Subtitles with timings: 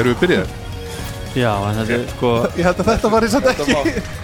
[0.00, 0.58] Erum við byrjaðir?
[1.30, 3.74] Já, en þetta er sko Ég held að þetta var í satt ekki.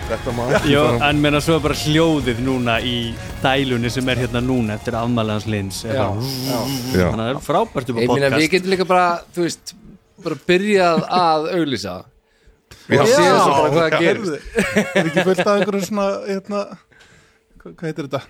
[0.08, 2.94] Þetta má Jó, en svo er bara hljóðið núna í
[3.44, 6.58] dælunni sem er hérna núna eftir afmælaðans lins er Já, bara- já.
[6.96, 7.04] Já.
[7.12, 8.54] Þannig að það er frábært upp á Ég meina við podcast.
[8.56, 9.74] getum líka bara, þú veist
[10.26, 11.94] bara byrjað að auglýsa.
[12.86, 13.00] Já.
[13.02, 14.96] og séð svo bara hvað það Heyrðu, gerist.
[14.96, 16.64] Er ekki fullt af einhverjum svona hérna,
[17.62, 18.22] hvað, heitir þetta?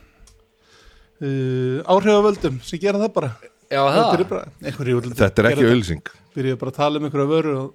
[1.16, 3.32] Uh, áhrifavöldum sem gera það bara.
[3.72, 6.04] Já, Þetta er það, Þetta er ekki gera auðlýsing
[6.36, 7.74] Byrjuðu bara að tala um einhverju vöru og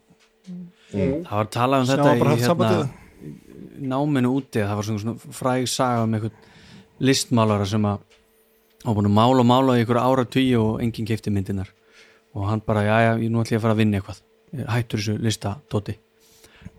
[0.92, 2.70] Það var talað um sjá þetta í hérna,
[3.92, 6.50] náminu úti það var svona, fræg saga um einhvern
[7.02, 8.02] listmálara sem að
[8.84, 11.72] á búin að mála og mála í einhverju ára tugi og enginn keipti myndinar
[12.36, 14.20] og hann bara, já, já, nú ætlum ég að fara að vinna eitthvað.
[14.72, 15.98] Hættur þessu lista doti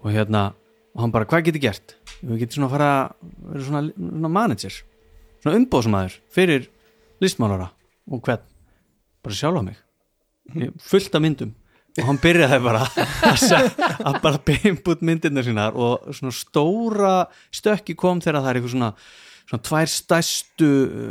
[0.03, 0.45] og hérna,
[0.93, 1.97] og hann bara, hvað getur gert?
[2.21, 4.79] Við getum svona að fara að vera svona, svona manager
[5.43, 6.69] svona umbóðsmaður fyrir
[7.23, 7.71] listmálara
[8.13, 8.45] og hvern?
[9.23, 9.77] Bara sjálfa mig.
[10.83, 11.53] Fullt af myndum
[12.01, 12.87] og hann byrjaði bara
[14.09, 17.13] að, bara beimpa út myndirna sínar og svona stóra
[17.53, 18.95] stökki kom þegar það er eitthvað svona
[19.53, 20.69] svona tvær stærstu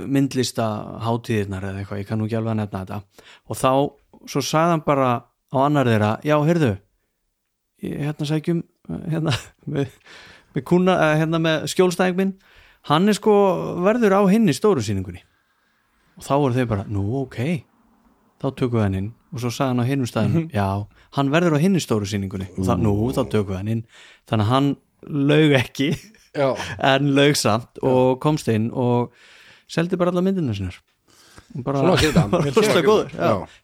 [0.10, 0.66] myndlista
[1.06, 3.28] hátíðirnar eða eitthvað, ég kann nú ekki alveg að nefna þetta.
[3.46, 3.72] Og þá,
[4.32, 5.10] svo sagði hann bara
[5.54, 6.72] á annar þeirra, já, heyrðu
[7.82, 8.64] hérna sækjum
[9.12, 9.36] hérna
[9.76, 9.94] með,
[10.56, 12.36] með kuna, hérna með skjólstæðing minn.
[12.90, 13.34] Hann er sko
[13.86, 15.22] verður á hinni stóru sýningunni.
[16.18, 17.40] Og þá voru þau bara, nú, ok.
[18.42, 20.68] Þá tökum við hann inn og svo sagði hann á hinnum staðinu já,
[21.18, 22.50] hann verður á hinni stóru sýningunni.
[22.58, 23.84] Og þá, nú, þá tökum við hann inn.
[24.30, 24.72] Þannig að hann
[25.32, 25.90] laug ekki
[26.36, 26.48] já,
[26.92, 29.12] en laug samt og komst inn og
[29.72, 30.80] seldi bara alla myndina sinnar
[31.52, 31.82] Og bara,
[32.56, 33.12] rosta góður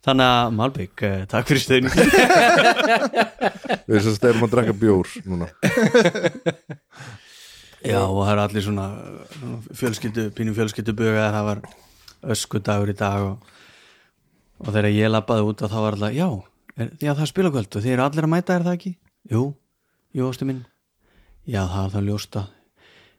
[0.03, 1.93] þannig að Malbygg, eh, takk fyrir stöðning
[3.87, 5.47] Við erum að drekka bjór núna.
[7.87, 8.87] Já og það er allir svona,
[9.79, 11.61] fjölskyldu, pínu fjölskyldu buga það var
[12.35, 13.53] öskudagur í dag og,
[14.63, 16.27] og þegar ég labbaði út og þá var alltaf, já,
[16.77, 18.93] er, já það er spilakvöld og þið eru allir að mæta er það ekki?
[19.31, 19.43] Jú,
[20.17, 20.63] jú, ástu minn.
[21.47, 22.47] Já það er það ljósta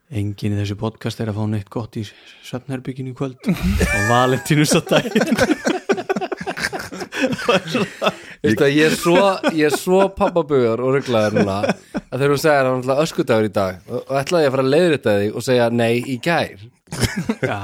[0.09, 2.05] enginn í þessu podcast er að fá neitt gott í
[2.49, 3.37] söfnherbygginu í kvöld.
[3.97, 4.95] Og Valentínus að
[8.63, 9.17] að ég er svo,
[9.53, 13.49] ég er svo pappabugur og rugglaður núna að þegar hún segir að hann ætla öskudagur
[13.49, 16.63] í dag og, ætlaði ég að fara að leiðrita þig og segja nei í gær.
[17.43, 17.59] Já,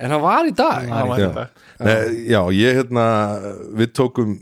[0.00, 0.86] en hann var í dag.
[0.88, 1.28] Það var Já.
[1.28, 3.04] þetta Nei, já, ég hérna
[3.72, 4.36] við tókum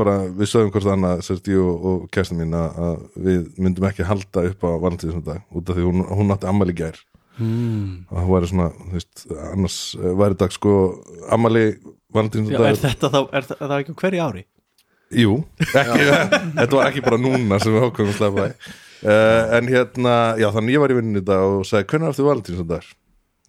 [0.00, 4.06] bara, við sögum hvort annað sérst ég og, og kæstin mín að við myndum ekki
[4.08, 6.98] halda upp á valentíðsson dag út af því hún, hún átti ammali gær
[7.36, 8.06] mm.
[8.08, 10.76] og það væri svona, þú veist, annars eh, væri dag sko
[11.36, 11.64] ammali
[12.14, 14.46] valentíðsson já er dag þetta þá, er það, er það ekki á hverju ári?
[15.20, 15.34] Jú,
[15.66, 16.06] ekki,
[16.60, 20.76] þetta var ekki bara núna sem við ákveðum að slepa uh, en hérna, já þannig
[20.76, 22.94] ég var í vinninu í dag og sagði, hvernig er aftur valentíðsson dag?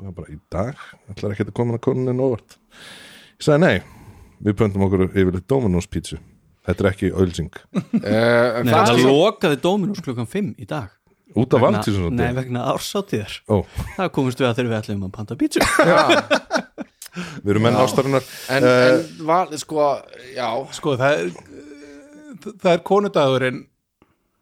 [0.01, 0.83] og það bara, í dag,
[1.13, 2.57] ætlar ekki að koma að konin óvart
[3.41, 3.81] ég sagði, nei,
[4.45, 6.19] við pöntum okkur yfirleitt Dominos pítsu
[6.67, 7.85] þetta er ekki ölsing uh,
[8.61, 10.91] Nei, það það lokaði Dominus klukkan 5 í dag.
[11.31, 13.63] Út af valentíðsson Nei, vegna ársáttíðar Ó,
[13.95, 15.63] Það komumst við að þegar við ætlum að panta pítsu
[17.41, 18.23] við erum menn ástarinnar.
[18.53, 19.87] En, en var, sko,
[20.35, 20.47] já.
[20.77, 21.33] Sko það er
[22.61, 23.59] það er konudagurinn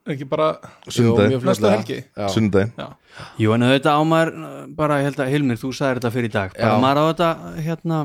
[0.10, 0.52] ekki bara
[0.90, 2.74] Sunnudaginn.
[3.42, 4.32] Jú, en þetta ámar
[4.78, 6.54] bara, ég held að Hilmir, þú sagðir þetta fyrir í dag.
[6.56, 6.82] Bara Já.
[6.84, 7.30] maður á þetta,
[7.66, 7.98] hérna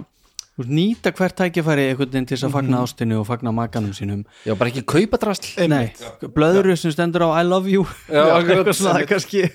[0.62, 4.20] nýta hvert tækifæri einhvern veginn til þess að fagna ástinu og fagna makanum sínum.
[4.46, 5.48] Já, bara ekki kaupa drasl.
[5.70, 5.88] Nei,
[6.22, 7.82] blöðuru sem stendur á I love you.
[8.06, 9.48] Já, eitthvað svona, kannski.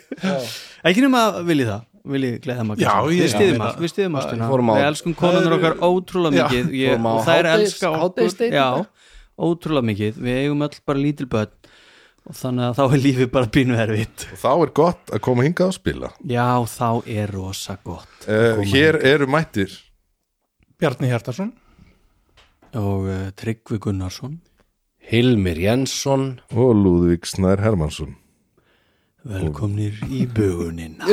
[0.84, 4.20] Ekki nema að vilji það vilji gleða makan Já, ég- við stiðum allt, við stiðum
[4.20, 4.50] ástina.
[4.52, 6.48] Við elskum konunur okkar ótrúlega Já.
[6.50, 7.08] mikið.
[7.14, 8.86] Og þær elska okkur.
[9.40, 10.20] ótrúlega mikið.
[10.20, 11.56] Við eigum öll bara lítil börn.
[12.30, 14.26] Og þannig að þá er lífið bara pínu erfitt.
[14.36, 16.10] Og þá er gott að koma hingað og spila.
[16.30, 19.72] Já, þá er rosa gott uh, hér eru mættir
[20.80, 21.52] Bjarni Hjartarsson
[22.80, 24.40] og uh, Tryggvi Gunnarsson.
[25.10, 26.40] Hilmir Jensson.
[26.54, 28.16] Og Lúðvík Snær Hermansson
[29.28, 31.04] velkomnir í bugunina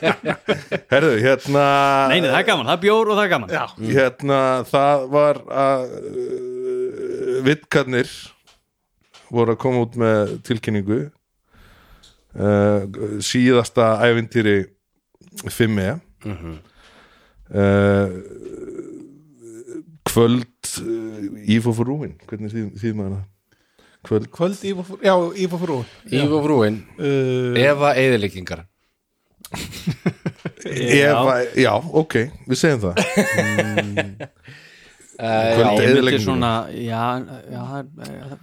[0.92, 1.62] herðu, hérna
[2.10, 3.54] Nei, nei, það er gaman, það er bjór og það er gaman.
[3.56, 3.64] Já,
[3.96, 8.12] hérna það var að uh, vitkarnir
[9.32, 11.00] voru að koma út með tilkynningu
[12.36, 12.80] uh,
[13.24, 14.58] síðasta ævintýri
[15.48, 16.46] 5e uh,
[20.06, 23.24] kvöld uh, Íf og frúin hvernig þýð, þýð maður það
[24.06, 24.30] kvöld.
[24.34, 25.14] Kvöld Ívo, já,
[25.44, 25.76] Ívo frú
[26.10, 28.66] Ívo Frúin, uh, Eva Eðileggingar
[30.66, 32.14] Eva, já, ok,
[32.48, 32.96] við segjum það.
[35.16, 37.02] Kvöld svona, já,
[37.52, 38.40] já það,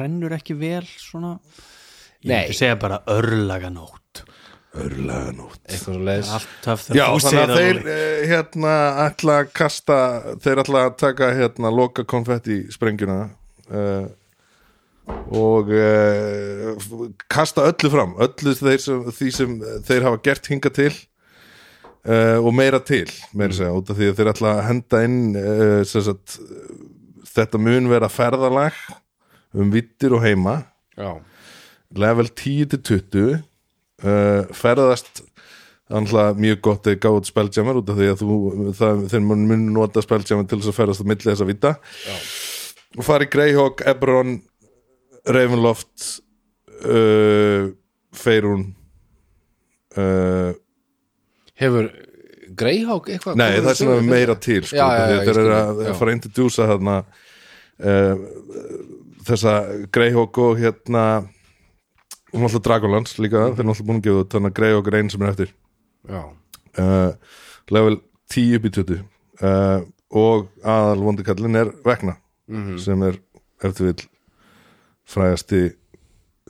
[0.00, 1.36] rennur ekki vel svona.
[2.20, 3.99] Ég myndi segja bara örlaganótt
[4.70, 5.58] Örlaganótt.
[5.66, 8.74] Eitthvað svo leiðis Allt töff Já, þannig að þeir eh, hérna
[9.08, 9.96] ætla að kasta
[10.44, 13.16] þeir ætla að taka hérna loka konfetti sprengjuna
[13.74, 14.06] uh,
[15.34, 19.58] og uh, kasta öllu fram öllu þeir sem, því sem
[19.88, 24.22] þeir hafa gert hinga til uh, og meira til meira segja, út af því að
[24.22, 26.38] þeir ætla að henda inn uh, sem sagt,
[27.34, 28.78] þetta mun vera ferðalag
[29.50, 30.60] um vittir og heima.
[30.94, 31.18] Já,
[31.98, 33.49] level 10 til 20
[34.04, 35.24] uh, ferðast
[35.90, 38.34] Þannig mjög gott að gáða spelljammer út af því að þú,
[38.78, 41.72] það, þeir mun nota spelljammer til þess að ferðast á milli þess að vita.
[42.06, 42.18] Já.
[42.94, 44.36] og fari Greyhawk, Eberron
[45.26, 46.04] Ravenloft
[46.86, 47.72] uh,
[48.14, 48.68] Feirún
[49.98, 50.54] uh,
[51.58, 51.90] hefur
[52.60, 54.86] Greyhawk eitthvað Nei, það er svona meira til sko,
[55.26, 56.96] þeir eru að fara að introdusa þarna
[57.82, 58.24] uh,
[59.26, 59.58] þessa
[59.90, 61.04] Greyhawk og hérna
[62.32, 63.56] hún alltaf Dragonlance líka, Mhm.
[63.56, 65.52] þeir alltaf búin að gefa út þannig að Greyhawk er einn sem er eftir.
[66.78, 67.12] Uh,
[67.70, 68.00] level
[68.30, 69.00] 10 upp í 20
[69.42, 69.80] uh,
[70.12, 72.16] og aðal vondikallin er Vegna
[72.48, 72.78] Mhm.
[72.78, 73.18] sem er
[73.62, 74.08] eftir vil
[75.06, 75.74] frægasti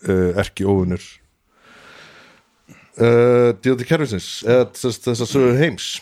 [0.09, 1.01] uh, erki óvinnur
[3.63, 6.01] Díóti Kerfisins eða þess að sögur heims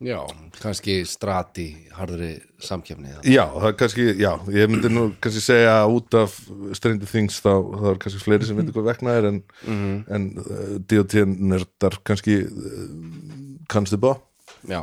[0.00, 0.18] já.
[0.60, 1.66] Kannski strati
[1.96, 6.14] harðri samkefni eða- Já, það er kannski, já, ég myndi nú kannski segja að út
[6.20, 6.34] af
[6.76, 7.50] Stranger Things þá,
[7.80, 9.40] það er kannski fleiri sem veitir hvað vegna er en,
[10.08, 11.24] en uh, D.O.T.
[11.26, 12.84] nerdar kannski uh,
[13.72, 14.12] kannstu bá,
[14.68, 14.82] já,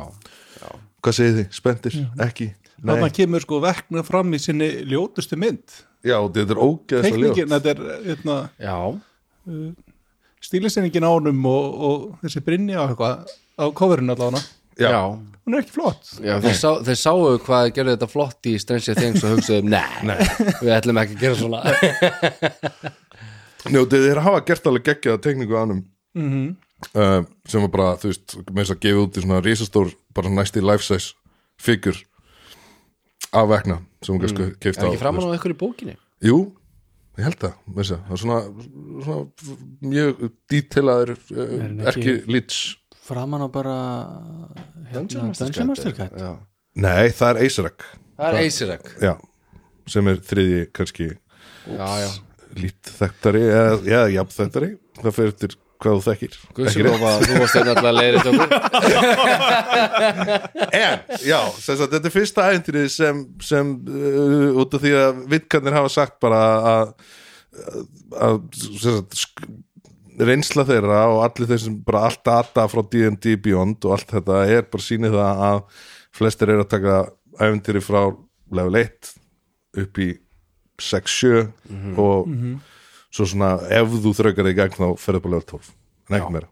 [0.60, 0.68] já,
[1.04, 2.50] hvað segið þið, spenntir, ekki?
[2.84, 5.62] Nei, Þarna kemur sko vekna fram í sinni ljótustu mynd.
[6.04, 7.54] Já, þetta er ógeðslega Tekningin, ljótt.
[7.54, 8.76] þetta er hérna, já,
[10.44, 14.42] stílisenningin á honum og, og þessi brinni á á coverinu allavega
[14.80, 14.88] Já.
[14.90, 15.00] já.
[15.44, 18.98] hún er ekki flott Já, þeir, sá, þeir sáu hvað gerðu þetta flott í Stranger
[18.98, 20.18] Things og hugsaðu, nei, nei,
[20.60, 21.60] við ætlum ekki að gera svona
[23.74, 25.84] Njótið þeir hafa gert alveg geggjaða tekningu ánum
[26.18, 26.52] mm
[26.92, 30.32] uh, sem var bara, þú veist, með þess að gefa út í svona risastór, bara
[30.32, 31.14] næst í life size
[31.60, 32.00] figur
[33.34, 34.58] af vegna sem hún kannski mm.
[34.62, 35.96] keift Er á ekki framan á ykkur í bókinni?
[36.24, 36.38] Jú,
[37.18, 38.40] ég held það, með þess að það er svona,
[39.06, 42.62] svona mjög dítilaður uh, hann ekki- erki lits
[43.04, 43.76] framan á bara
[44.90, 46.12] hérna, Dungeon Master Cat.
[46.74, 47.80] Nei, það er Acerek
[48.18, 49.14] Það er Acerek Já,
[49.90, 51.06] sem er þriði kannski
[51.68, 52.10] Já, já.
[52.58, 54.70] lít þekktari eða, já, jafn þekktari.
[55.00, 55.52] Það fyrir til
[55.84, 56.32] hvað þú þekkir.
[56.56, 58.50] Guðsumlofa, þú varst einn alltaf leiðið okkur.
[60.74, 65.12] En, já, þess að þetta er fyrsta æventrið sem, sem uh, út af því að
[65.34, 66.40] vitkarnir hafa sagt bara
[66.70, 66.86] að,
[68.28, 68.34] að
[68.82, 69.12] sagt,
[70.18, 74.42] reynsla þeirra og allir þeir sem bara allt data frá D&D Beyond og allt þetta
[74.46, 75.62] er bara sýnið það að
[76.14, 76.98] flestir eru að taka
[77.40, 78.00] æventyri frá
[78.54, 79.12] level 1
[79.82, 80.08] upp í
[80.78, 82.28] 6-7 og
[83.14, 85.72] svo svona ef þú þraukar þig í gegn þá ferðu bara level 12
[86.10, 86.48] en ekki meira.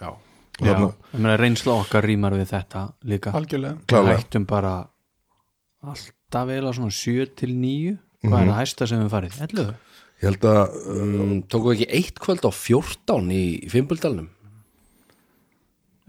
[0.00, 3.32] Já, Og þarna- ég meina reynsla okkar rýmar við þetta líka.
[3.34, 3.78] Algjörlega.
[3.90, 4.74] Við hættum bara
[5.84, 9.34] alltaf vel á svona 7 til 9 hvað er það hæsta sem við farið?
[9.44, 9.74] 11?
[10.22, 14.30] Ég held að uh, mm, tókum við ekki eitt kvöld á 14 í, í Fimbuldalnum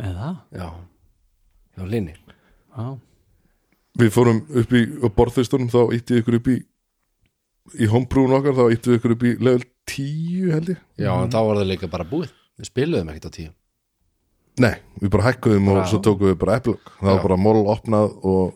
[0.01, 0.35] eða?
[0.51, 0.69] Já,
[1.77, 2.15] já, Linni.
[2.75, 2.95] Já,
[3.99, 4.85] við fórum upp í
[5.15, 6.57] borðþistunum þá ítti ykkur upp í
[7.81, 10.81] í homebrúin okkar þá ítti ykkur upp í level 10 held ég.
[11.01, 12.33] Já, en þá var það líka bara búið.
[12.59, 13.53] Við spiluðum ekkert á tíu.
[14.63, 16.91] Nei, við bara hækkuðum og svo tókum við bara eplug.
[17.01, 18.53] Það var bara mól opnað og,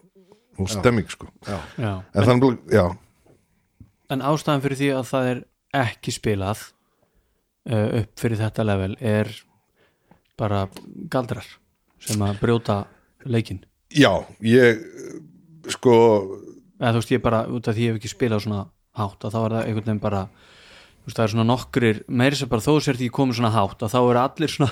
[0.59, 1.27] og stemming sko.
[1.47, 1.91] Já, já.
[2.13, 2.85] En þannig, já,
[4.09, 5.41] En ástæðan fyrir því að það er
[5.79, 6.63] ekki spilað
[7.69, 9.31] uh, upp fyrir þetta level er
[10.39, 10.63] bara
[11.11, 11.45] galdrar
[11.99, 12.79] sem að brjóta
[13.27, 13.61] leikinn.
[13.91, 14.79] Já, ég
[15.73, 15.95] sko,
[16.79, 18.63] eða þú veist ég bara, út af því ég hef ekki spilað svona
[18.99, 22.39] hátt að þá er það einhvern veginn bara þú veist það er svona nokkrir, meiri
[22.39, 24.71] sem bara þó sér því komið svona hátt að þá eru allir svona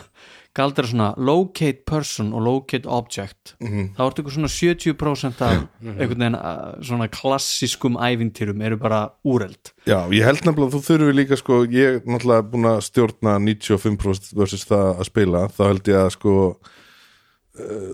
[0.58, 3.56] galdrar svona locate person og locate object.
[3.62, 3.94] Mhm.
[3.98, 5.52] þá ertu eitthvað svona 70% af
[5.84, 9.74] einhvern veginn uh, svona klassískum ævintýrum eru bara úreld.
[9.86, 13.38] Já, ég held nefnilega að þú þurfi líka sko, ég er náttúrulega búin að stjórna
[13.40, 15.46] 95% versus það að spila.
[15.54, 16.34] Þá held ég að sko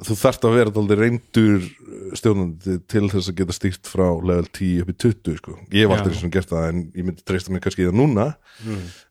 [0.04, 1.66] þú þarft að vera dálítið reyndur
[2.20, 5.58] stjórnandi til þess að geta stýrt frá level 10 upp í 20 sko.
[5.72, 8.30] ég hef aldrei svona gert það en ég myndi treysta mig kannski í það núna.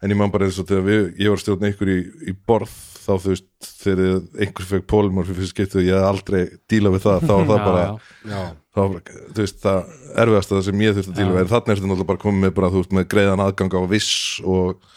[0.02, 2.36] En ég man bara eins og þegar við, ég var að stjórna ykkur í, í
[2.46, 7.06] borð þá þú veist þegar einhver fekk polymorfi fyrir skiptu ég hef aldrei díla við
[7.06, 7.92] það þá var það bara já.
[8.30, 8.42] já,
[8.76, 9.80] var bara, þú veist, það
[10.22, 12.54] erfiðasta það sem ég þurfti að díla við, en þarna ertu náttúrulega bara komið með
[12.58, 14.12] bara, þú veist, með greiðan aðgang á viss
[14.46, 14.92] og,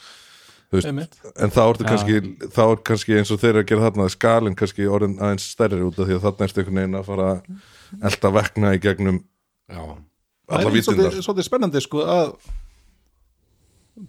[0.74, 0.90] veist,
[1.36, 1.86] en þá Já.
[1.86, 2.20] kannski
[2.56, 5.82] þá er kannski eins og þeir eru að gera þarna skalinn kannski orðin aðeins stærri
[5.86, 9.20] út af því að þarna ertu einhvern veginn að fara að elta vekna í gegnum
[9.22, 12.32] já, það alla er vítundar svolítið, svolítið spennandi sko að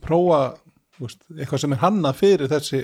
[0.02, 0.40] prófa
[1.00, 2.82] veist, eitthvað sem er hanna fyrir þessi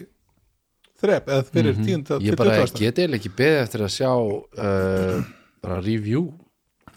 [1.02, 2.78] þrep eða fyrir mm tíunda ég til bara 20.
[2.84, 5.30] get eða ekki beðið eftir að sjá uh,
[5.64, 6.28] bara review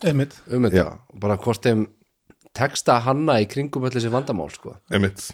[0.04, 0.38] einmitt.
[0.52, 0.92] um þetta
[1.22, 1.88] bara hvort þeim
[2.56, 4.76] texta hanna í kringum öll þessi vandamál sko.
[4.94, 5.32] einmitt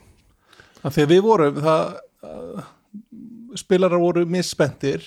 [0.83, 2.63] að við vorum það uh,
[3.59, 5.03] spilarar voru misspendir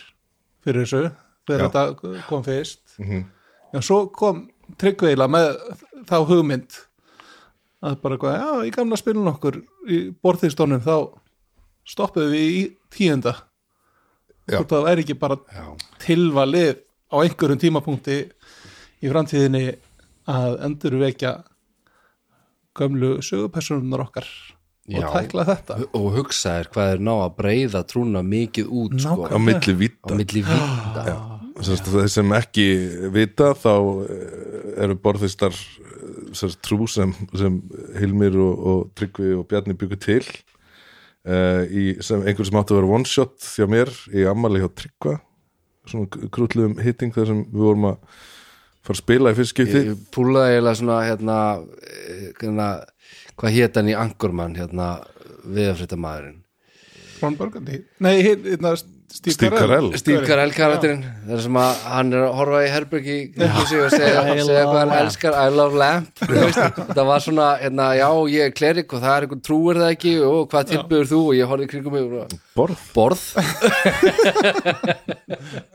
[0.64, 1.02] fyrir þessu
[1.48, 3.24] þegar þetta kom fyrst Mhm.
[3.74, 4.44] en svo kom
[4.78, 5.56] tryggveila með
[6.06, 6.76] þá hugmynd
[7.84, 9.58] að bara eitthvað, já, í gamla spilun okkur
[9.90, 10.94] í borðistónum þá
[11.84, 12.62] stoppuðum við í
[12.94, 13.34] tíunda
[14.48, 15.66] það er ekki bara Já.
[16.04, 16.78] tilvalið
[17.12, 18.16] á einhverjum tímapunkti
[19.04, 19.76] í framtíðinni
[20.28, 21.44] að endurvekja
[22.74, 24.24] gömlu sögupersonunar okkar.
[24.92, 25.78] Og tækla þetta.
[25.96, 29.80] Og hugsa þér hvað er ná að breyða trúna mikið út sko, á milli á
[29.80, 31.06] vita milli vita
[31.62, 32.64] Sest, þeir sem ekki
[33.14, 33.74] vita þá
[34.10, 37.60] eh, eru borðistar eh, sest, trú sem, sem
[38.00, 42.80] Hilmir og, og Tryggvi og Bjarni byggu til uh, í, sem einhver sem átti að
[42.80, 45.20] vera one shot hjá mér í ammali hjá Tryggva.
[45.86, 48.18] Svona krútluðum hitting þar sem við vorum að
[48.84, 49.84] fara að spila í fyrst skipti.
[49.90, 51.38] Ég púlaði eiginlega svona hérna,
[51.88, 52.70] eh, hérna
[53.34, 54.88] hvað hét hann í Angurmann hérna
[55.44, 56.40] viðafrita maðurinn
[57.24, 57.84] Ron Burgundy.
[58.04, 58.74] Nei, hérna
[59.14, 59.92] Steve Carell.
[59.94, 60.50] Steve Carell.
[60.50, 65.36] Karakterinn þar sem að hann er að horfa í herbergi og segja, hvað hann elskar.
[65.38, 66.10] I love lamp.
[66.18, 70.14] Það var svona, hérna, já ég er klerik og það er einhvern trúir það ekki
[70.26, 71.20] og hvað tilbyður þú?
[71.28, 72.82] Og ég horfði í kringum mig og borð.
[72.96, 73.22] Borð.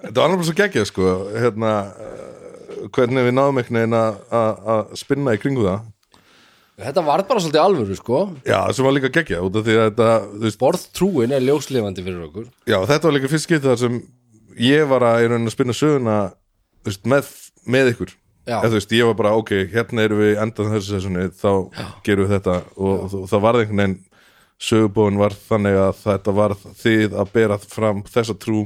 [0.03, 1.15] Þetta var annars svo geggjað sko.
[1.39, 2.28] Hérna, uh,
[2.95, 4.19] hvernig við náðum einhvern veginn að-
[4.99, 5.87] spinna í kringu það.
[6.79, 8.19] Þetta var bara svolítið alvöru sko.
[8.47, 12.45] Já, sem var líka geggjað út af því að þetta, borðtrúin er ljóslifandi fyrir okkur.
[12.71, 13.97] Já, þetta var líka fyrst skiptið þar sem
[14.63, 16.15] ég var að, að spinna söguna
[16.87, 17.27] veist, með,
[17.67, 18.13] með ykkur.
[18.47, 18.61] Já.
[18.63, 21.51] Eða, veist, ég var bara, ok, hérna erum við endan þessu sessuni, þá
[22.07, 22.55] gerum við þetta.
[22.79, 23.99] Og, og það varð einhvern veginn
[24.59, 28.63] sögubóin var þannig að þetta var þið að bera fram þessa trú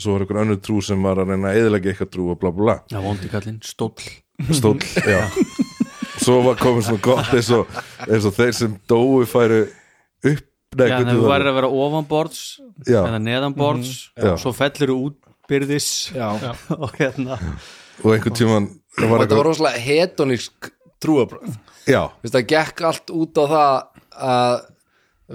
[0.00, 2.52] svo var einhver önnur trú sem var að reyna að eðilega eitthvað trú og bla
[2.54, 2.76] bla bla.
[2.92, 4.10] Já, vondi kallinn, stóll.
[4.56, 5.24] Stóll, já.
[6.20, 7.68] Svo var komið svona gott eins og,
[8.04, 11.70] eins og þeir sem dói færu upp nei, Já, hvernig það var væri að vera
[11.84, 12.40] ofanbords
[12.86, 13.00] Já.
[13.00, 14.32] eða neðanbords Já.
[14.34, 15.16] og svo fellur út
[15.50, 16.28] byrðis já.
[16.82, 17.38] og hérna.
[18.04, 21.56] Og einhvern tíman það var og þetta var rosalega hedonisk trúabröð
[21.88, 23.72] já, Vist, það gekk allt út á það
[24.30, 24.54] að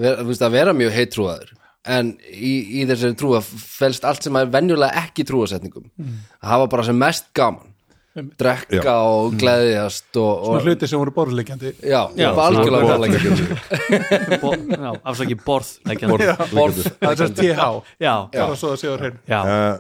[0.05, 1.54] vera, að vera mjög heitrúaður
[1.85, 6.85] en í, í þessari trúa felst allt sem er venjulega ekki trúasetningum að hafa bara
[6.87, 7.71] sem mest gaman.
[8.15, 8.93] Drekka Já.
[9.11, 14.37] og gleðjast og, Svona og hluti sem voru borðleikjandi já, Já, bara algjörlega borð- borðleggjandi.
[14.45, 14.51] bo,
[15.11, 16.13] afsaki borð leggjan.
[16.55, 17.65] borð, Það er þess TH
[18.05, 19.75] já, bara svo að séu hrein já, Uh,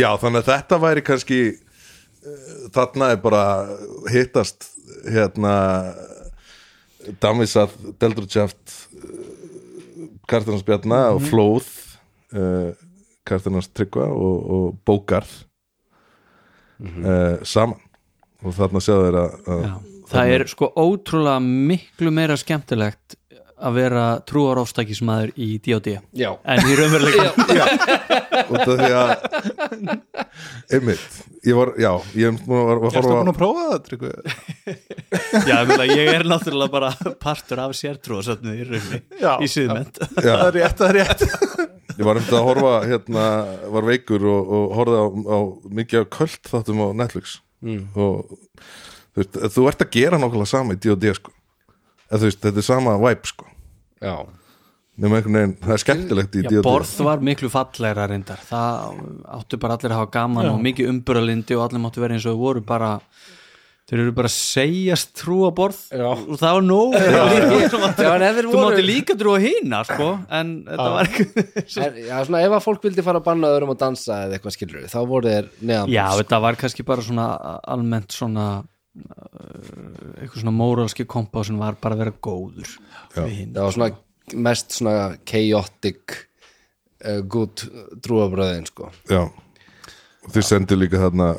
[0.00, 3.44] já, þannig að þetta væri kannski uh, þarna er bara
[4.16, 4.70] hittast
[5.12, 5.54] hérna
[7.20, 7.74] Damisað,
[10.24, 11.70] Deldrútsjaft uh, Kartinans Bjarna og Flóð
[12.34, 12.70] uh,
[13.24, 15.32] Kartinans Tryggva og, og Bókarð
[16.80, 17.80] uh, saman.
[18.44, 19.76] Og þarna séu þeir að,
[20.10, 23.16] það er sko ótrúlega miklu meira skemmtilegt
[23.64, 25.94] að vera trúarofstækismæður í D.O.D.
[26.20, 27.28] já, en í raunveruleika
[28.44, 29.12] út af því að
[30.74, 34.10] einmitt, ég var, já ég er búin að, horfa búin að prófa það, Tryggvi?
[35.50, 38.66] já, ég, meina, ég er náttúrulega bara partur af sértrúasöfnu í
[39.20, 39.32] Já.
[39.40, 41.24] í síðment já, Það er rétt, það er rétt.
[41.94, 43.24] Ég var eftir að horfa hérna,
[43.76, 45.38] var veikur og, og horfði á, á
[45.80, 47.38] mikið af köld þáttum á Netflix.
[47.94, 48.34] Og
[49.14, 51.32] þú veist, þú ert að gera nákvæmlega sama í D&D sko.
[52.14, 53.53] Veist, þetta er sama vibe sko
[54.02, 54.16] já.
[54.94, 58.38] Veginn, það er skemmtilegt í Já, D&D borð var miklu fallegra reyndar.
[58.46, 59.00] Það
[59.40, 62.36] áttu bara allir að hafa gaman og mikið umburalindi og allir máttu vera eins og
[62.36, 62.92] þau voru bara
[63.90, 65.80] þeir eru bara að segjast trúa borð.
[65.90, 66.06] Já.
[66.14, 66.94] og það var nóg.
[66.94, 67.24] Þú Já,
[68.38, 71.26] þú voru- mátti líka trúa hína sko, en þetta var ekki
[72.06, 74.86] já, svona ef að fólk vildi fara að banna öðrum að dansa eða eitthvað skilur
[74.94, 77.26] þá voru þeir neðan Já, þetta var kannski bara svona
[77.74, 82.76] almennt svona uh, eitthvað svona móralski kompa sem var bara að vera góður.
[83.14, 83.90] Það var svona
[84.44, 86.18] mest svona chaotic
[87.04, 87.64] uh, good
[88.04, 88.90] trúabröðin sko.
[89.10, 89.26] Já,
[90.24, 91.34] og þið sendu líka þarna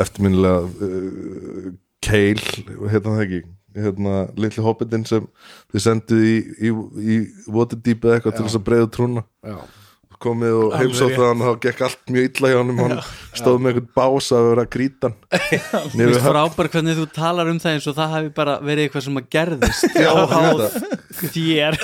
[0.00, 2.40] eftirminnilega uh, Keil,
[2.88, 3.40] hérna það ekki?
[3.70, 5.26] Hérna, litli hobbitin sem
[5.70, 7.18] þið sendu í, í, í
[7.54, 9.22] Waterdeep eða eitthvað til þess að breiða trúna?
[9.46, 9.58] Já,
[10.20, 10.74] komið og
[11.10, 11.16] rétt.
[11.16, 12.94] það hann þá gekk allt mjög illa hjá hann hann
[13.40, 15.14] stóð með einhvern bás að vera grítan.
[15.96, 19.06] Mér finnst frábær hvernig þú talar um það eins og það hafi bara verið eitthvað
[19.08, 19.98] sem að gerðist.
[20.04, 20.12] Já,
[21.34, 21.78] þér.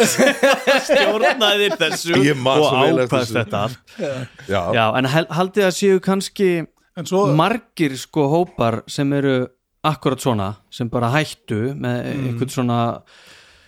[0.87, 3.37] Stjórnaðir þessu og þessu.
[3.37, 3.79] þetta allt.
[4.51, 6.51] Já, Já, en haldið að séu kannski
[7.07, 9.39] svo, margir sko hópar sem eru
[9.87, 12.23] akkurat svona sem bara hættu með Mm.
[12.31, 12.79] eitthvað svona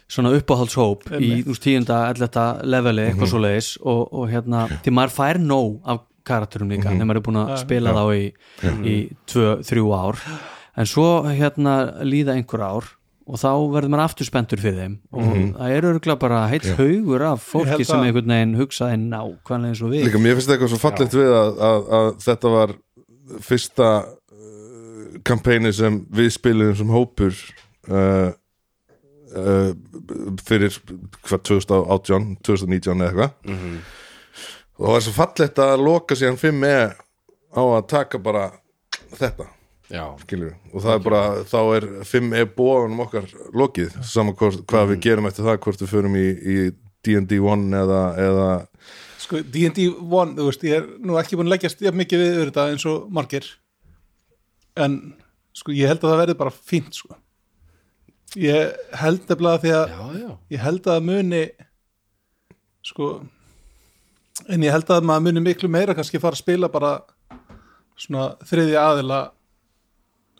[0.09, 5.17] svona uppáhaldshóp í úst, tíunda, elletta leveli, eitthvað svo leiðis og, og hérna, því maður
[5.19, 8.23] fær nóg af karakterum líka, þegar maður er búin að spila þá í,
[8.85, 8.97] í
[9.29, 10.23] tvö, þrjú ár.
[10.79, 11.75] En svo hérna
[12.07, 12.89] líða einhver ár
[13.29, 15.25] og þá verður maður aftur spenntur fyrir þeim og
[15.59, 19.93] það er örgulega bara heilt haugur af fólki sem einhvern veginn hugsaði nákvæmlega eins og
[19.93, 20.07] við.
[20.09, 22.73] Líka, mér finnst eitthvað svo fallegt við að, að, að þetta var
[23.45, 28.31] fyrsta uh, kampæni sem við spilum sem hópur uh,
[29.39, 29.71] uh,
[30.45, 30.75] fyrir
[31.27, 33.37] hvað 2018, 2019 eða eitthvað.
[34.79, 36.75] Og það var svo fallegt að loka síðan 5 e
[37.49, 38.51] á að taka bara
[39.17, 39.49] þetta
[39.89, 44.61] já, skilur og það er bara, þá er 5 e bóðunum okkar lokið saman hvort,
[44.69, 46.57] hvað við gerum eftir það hvort við förum í, í
[47.07, 48.49] D&D 1 eða, eða
[49.23, 52.35] sko D&D 1, þú veist, ég er nú ekki búin að leggjast jafn mikið við
[52.35, 53.49] yfir þetta eins og margir.
[54.79, 54.99] En
[55.57, 57.19] sko ég held að það verði bara fínt sko
[58.37, 61.43] ég held nefnilega því að já, já ég held að það muni
[62.89, 63.09] sko
[64.49, 66.93] en ég held að maður muni miklu meira kannski fara að spila bara
[67.99, 69.21] svona þriðja aðila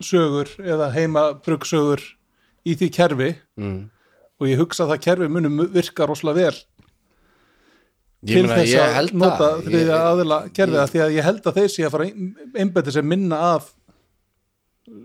[0.05, 2.03] sögur eða heima bruggsögur
[2.69, 3.79] í því kerfi mm.
[4.39, 6.61] og ég hugsa að það kerfi muni mu- virka rosalega vel
[8.29, 9.65] til þess að nota það.
[9.67, 12.09] þriðja Ég- aðila kerfið að því að ég held að þeir sé að fara
[12.63, 13.73] einbæti sem minna af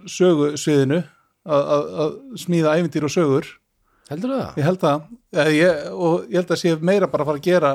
[0.10, 1.02] sögusviðinu
[1.44, 3.50] að, að, að smíða ævintýr og sögur.
[4.12, 4.60] Heldur það?
[4.60, 5.10] ég held það.
[5.34, 7.74] Ég, ég, og ég held að sé meira bara að fara að gera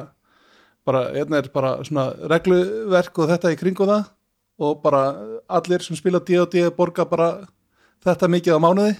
[0.88, 4.08] bara, hérna er bara svona regluverk og þetta í kringu það
[4.58, 5.02] og bara
[5.58, 7.28] allir sem spila D&D borga bara
[8.04, 8.96] þetta mikið á mánuði.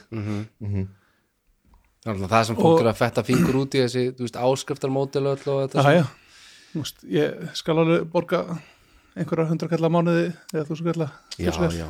[1.99, 4.39] Það er náttúrulega það sem fólk er að fetta fingur út í þessi, þú veist,
[4.39, 6.05] áskriftarmódel og þetta Já, já,
[6.69, 8.43] Þú veist, ég skal alveg borga
[9.19, 11.09] einhverja hundra kalla mánuði eða þú svo kalla.
[11.41, 11.89] Já, já.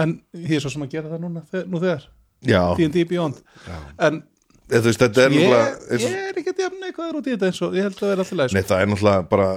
[0.00, 2.06] en ég er svo sem að gera það núna nú þegar,
[2.42, 3.40] D&D Beyond.
[3.66, 3.78] Já.
[4.08, 4.22] en
[4.70, 7.48] þú veist, þetta er ég, og- ég er ekki að jafna eitthvað út í þetta
[7.50, 9.48] eins og ég held að vera alltaf leið Nei, það er náttúrulega bara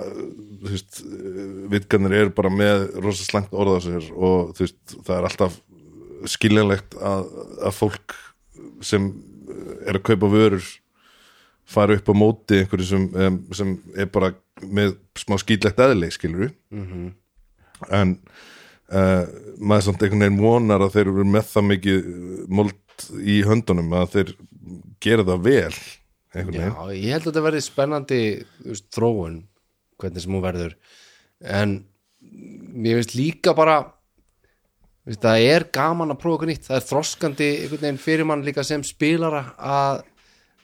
[0.63, 1.01] veist,
[1.73, 5.59] vitganir eru bara með rosa slæmt orða sér og veist, það er alltaf
[6.33, 7.27] skiljanlegt að,
[7.67, 8.15] að fólk
[8.83, 9.09] sem
[9.85, 10.63] er að kaupa vörur
[11.73, 16.47] fara upp á móti einhverju sem, em, sem er bara með smá skýtlegt eðli, skilur
[16.49, 17.13] við
[17.91, 18.17] en
[18.91, 19.23] uh,
[19.59, 22.07] maður samt einhvern veginn vonar að þeir eru með það mikið
[22.59, 24.33] mold í höndunum að þeir
[25.03, 25.75] gera það vel
[26.33, 28.19] Já, ég held að þetta verði spennandi
[28.65, 29.35] veist, þróun,
[30.01, 30.77] hvernig sem hún verður.
[31.45, 31.75] En
[32.81, 33.83] ég veist líka bara
[35.03, 36.65] þú veist, það er gaman að prófa okkur nýtt.
[36.65, 40.01] Það er þroskandi einhvern veginn fyrir mann líka sem spilara að,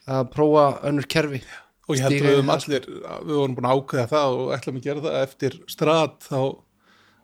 [0.10, 1.44] að prófa önnur kerfi.
[1.90, 4.82] Og ég held að við höfum allir við vorum búin að ákveða það og ætlum
[4.82, 5.20] að gera það.
[5.28, 6.42] Eftir strat þá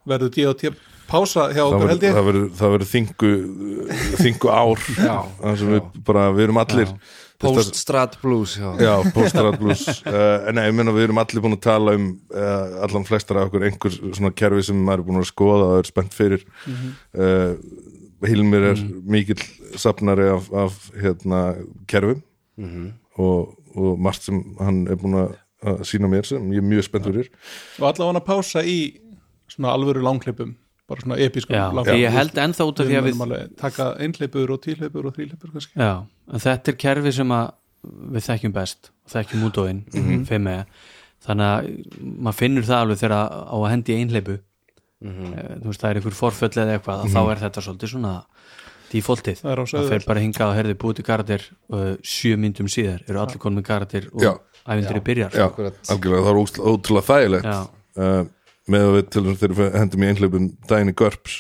[0.06, 2.15] verður D&D pása hjá okkur held ég.
[2.15, 3.32] það verður það verður þingu
[4.24, 4.82] þingu ár.
[5.44, 6.94] Þar sem við bara, við erum allir
[7.41, 8.70] post-strat blues já.
[8.80, 12.08] já, postgrad plus uh, en nei, ég meina við erum allir búin að tala um
[12.32, 15.82] uh, allan flestar af okkur einhver svona kerfi sem maður er búin að skoða og
[15.82, 16.46] er spennt fyrir.
[17.15, 17.60] Uh,
[18.26, 19.41] Hilmir er mikill
[19.78, 21.41] safnari af, af hérna
[21.91, 22.24] kerfum.
[23.20, 25.36] Og, og margt sem hann er búin að
[25.86, 27.30] sína mér sem ég er mjög spennt fyrir.
[27.82, 28.80] Og allavega að pása í
[29.56, 33.08] svona alvöru langklippum bara svona episkum Já, langklippum ég held ennþá út af því að
[33.08, 35.80] við við alveg taka einhleipur og tíhleipur og þríhleipur kannski.
[35.80, 37.48] Já, en þetta er kerfi sem að
[37.86, 40.65] við þekkjum best og þekkjum útóin mm -hmm.
[41.26, 41.70] þannig að
[42.02, 44.38] maður finnur það alveg þegar á að hendi einhleipu
[45.02, 48.13] mm þú veist það er einhver forföll eða eitthvað mm þá er þetta svolítið svona
[48.91, 53.02] defaultið, Það er fer bara hingað og herði búið til karakter uh, sjö myndum síðar,
[53.10, 54.32] eru allir konum með karakter og Já.
[54.65, 55.80] ævindri byrjar já, Akkurat.
[55.89, 56.39] algjörlega, það er
[56.72, 57.50] ótrúlega, þægilegt.
[57.96, 58.26] Uh,
[58.71, 61.36] með að við til þess þegar við hendum í einhleipun daginn í Görps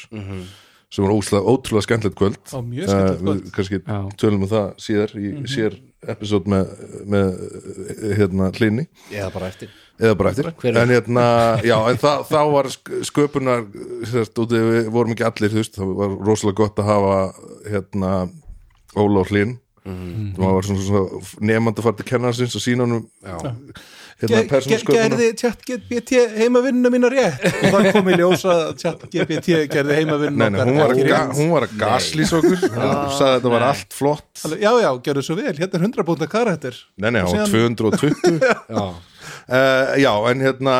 [0.95, 2.37] sem var ótrúlega, ótrúlega skemmtilegt kvöld.
[2.55, 3.41] Á, mjög skemmtilegt Eh, kvöld.
[3.41, 3.97] við kannski Já.
[4.21, 5.73] tölum um það síðar í sér
[6.07, 6.69] episode með,
[7.09, 7.31] með
[8.19, 9.69] hérna hlýni eða bara eftir.
[9.99, 10.51] Eða bara eftir.
[10.61, 11.25] Hver en hérna,
[11.65, 13.65] já, en það, þá var sk- sköpunar,
[14.11, 17.33] sérst, úti við vorum ekki allir, þú veist, það var rosalega gott að hafa
[17.71, 18.13] hérna
[18.95, 20.35] Óla og hlýn Mhm.
[20.37, 23.09] það var svona, svona nefnd að fara til kennarsins og sína honum
[24.21, 27.43] hérna Ge- ge- persónusköpunar gerði chat GPT heimavinnuna mína rétt?
[27.49, 31.51] Og það kom í ljósa að chat GPT gerði heimavinnuna hún var, að ga, hún
[31.55, 32.61] var að gaslýsa okkur.
[32.69, 34.45] Og sagði að þetta var allt flott.
[34.61, 36.79] Já, já, gerðu svo vel, hérna er 100 búnta karakter.
[37.01, 40.77] Nei, nei, Síðan- 220 já, uh, Já, en hérna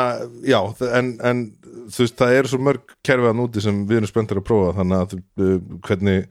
[0.48, 0.60] Já,
[0.95, 1.43] en, en
[1.91, 5.04] þú veist, það eru svo mörg kerfiðan úti sem við erum spenntir að prófa þannig
[5.04, 6.30] að uh, hvernig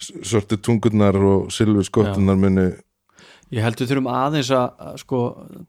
[0.00, 2.70] svörtu tungurnar og silfur skottunar muni
[3.50, 5.20] Ég held við þurfum aðeins að sko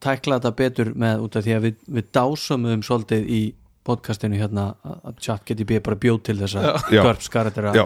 [0.03, 3.41] tækla þetta betur með út af því að við, við dásumum svolítið í
[3.87, 7.01] podcastinu hérna að ChatGTP bara bjóð til þess að Já.
[7.07, 7.85] Görps karakter Já.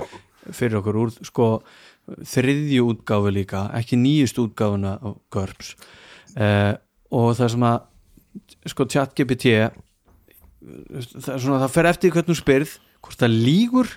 [0.52, 1.48] fyrir okkur úr sko
[2.06, 5.74] þriðju útgáfu líka, ekki nýjust útgáfuna á Görps.
[6.36, 6.74] Eh,
[7.16, 7.78] og það sem að
[8.74, 9.78] sko ChatGPT það,
[11.00, 13.94] er svona, það fer eftir hvernig þú spyrð hvort það lígur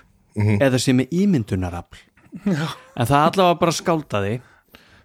[0.63, 2.05] eða sem er ímyndunarafl.
[2.45, 4.33] En það allavega bara skáldaði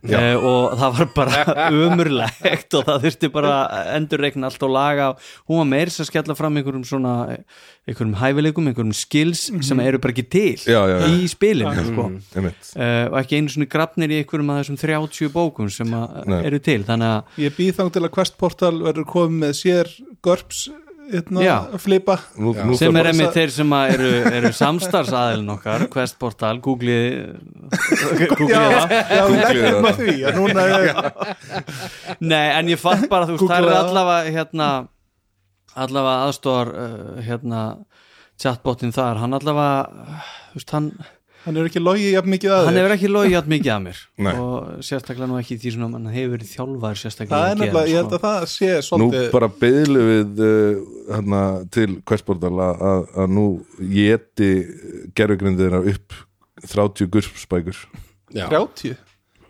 [0.05, 1.55] Uh, og það var bara
[1.87, 3.53] umurlegt og það þurfti bara
[3.97, 5.07] endurreikna allt og laga.
[5.49, 7.15] Hún var meir sem skella fram einhverjum svona
[7.89, 11.09] einhverjum hæfileikum, einhverjum skills sem eru bara ekki til Já, já, já.
[11.09, 12.07] í spilinu sko.
[12.37, 12.71] einmitt.
[12.77, 16.61] Uh, og ekki einu svona grafnir í einhverjum af þessum 30 bókum sem að eru
[16.69, 20.67] til þannig að Ég býð þang til að Quest Portal verður komið með sér GURPS
[21.13, 21.57] hérna, Já.
[21.83, 22.17] flipa.
[22.41, 27.05] Nú, nú sem er einmitt þeir sem að eru, eru samstarfsaðilin okkar Quest Portal, googlið
[28.39, 28.95] googlið það.
[30.55, 30.95] er,
[32.21, 33.81] Nei, en ég fatt bara, þú veist, það er það.
[33.83, 34.69] allavega hérna,
[35.87, 37.63] allavega aðstóðar uh, hérna,
[38.41, 39.77] chatbotin þar, hann allavega
[40.53, 40.91] þú veist, hann,
[41.45, 43.81] hann er ekki logið jafn mikið að hann þér hefur ekki logið ját mikið að
[43.85, 44.33] mér Nei.
[44.41, 47.99] og sérstaklega nú ekki því svona hann hefur verið þjálfaður sérstaklega Það er nefnilega, ég
[48.01, 48.19] held sko.
[48.19, 51.43] að það sé Nú svolítið bara beðlu við uh, hérna,
[51.77, 53.47] til hversportal að, að, nú
[53.93, 54.51] geti
[55.19, 56.21] gerfugrindir upp
[56.65, 57.83] 30 gurspækur
[58.35, 58.49] Já.
[58.49, 58.97] 30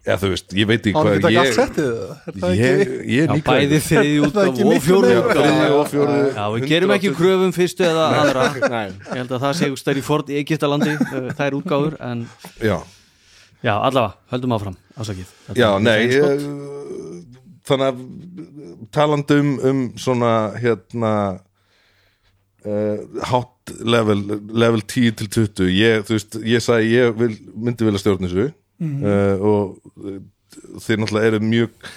[0.04, 2.08] Já þú veist, ég veit ekki hvað ekki ég, settið það?
[2.28, 5.06] Er það ég, ekki ég Já, líka bæði Er það útgáf ekki og miklu fjóru
[5.08, 5.22] meira?
[5.24, 8.42] Já, þriðju og fjóru Já, við gerum ekki kröfum fyrstu eða aðra.
[8.74, 8.90] Nei.
[8.92, 12.26] ég held að það sé stær í Ford í Egyptalandi uh, það er útgáfur, en
[12.60, 12.74] Já,
[13.64, 16.44] já, allavega, höldum áfram ásakið Þetta já nei ég,
[17.64, 18.02] Þannig að
[18.92, 21.14] talandi um, um svona hérna
[22.68, 24.20] uh, hot level
[24.52, 28.50] level 10 til 20 ég, þú veist, ég sagði ég vil, myndi vilja stjórn þessu
[28.82, 30.20] uh, og uh,
[30.82, 31.90] þeir náttúrulega eru mjög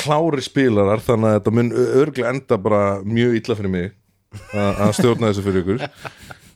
[0.00, 3.88] klári spilarar þannig að þetta mun örglega enda bara mjög illa fyrir mig
[4.54, 5.88] að að stjórna þessu fyrir ykkur.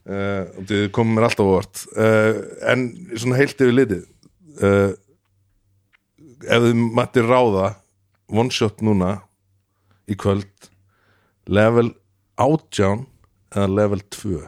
[0.05, 2.83] Uh, og þið komum mér alltaf á vart uh, en
[3.17, 4.03] svona heilt yfir litið
[4.61, 4.91] uh,
[6.45, 7.71] ef þið mættir ráða
[8.29, 9.15] one shot núna
[10.05, 10.69] í kvöld
[11.49, 11.95] level
[12.37, 13.07] 18
[13.55, 14.45] eða level 2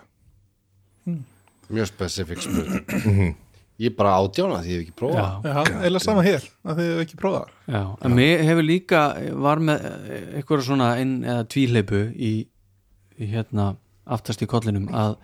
[1.72, 3.32] Mjög specific spurning
[3.76, 5.44] Ég er bara átjána því ég hef ekki prófað.
[5.44, 5.80] Já.
[5.84, 7.50] Eða sama hér, að þið hefur ekki prófað.
[7.68, 9.02] Já, en mér hefur líka
[9.46, 9.84] var með
[10.38, 12.32] eitthvað svona inn eða tvíleipu í,
[13.20, 13.66] í hérna
[14.16, 15.16] aftast í kollinum að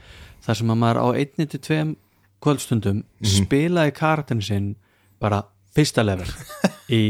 [0.45, 1.95] þar sem að maður á einni til tveim
[2.43, 4.71] kvöldstundum spilaði karakterin sinn
[5.23, 6.29] bara fyrsta level
[6.93, 7.03] í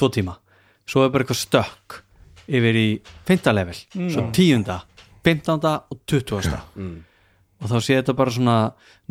[0.00, 0.38] tvo tíma.
[0.88, 2.00] Svo er bara eitthvað stökk
[2.50, 2.88] yfir í
[3.28, 3.76] fynda level,
[4.10, 4.80] svo tíunda
[5.22, 6.62] fimmtánda og tuttugasta
[7.60, 8.56] og þá sé þetta bara svona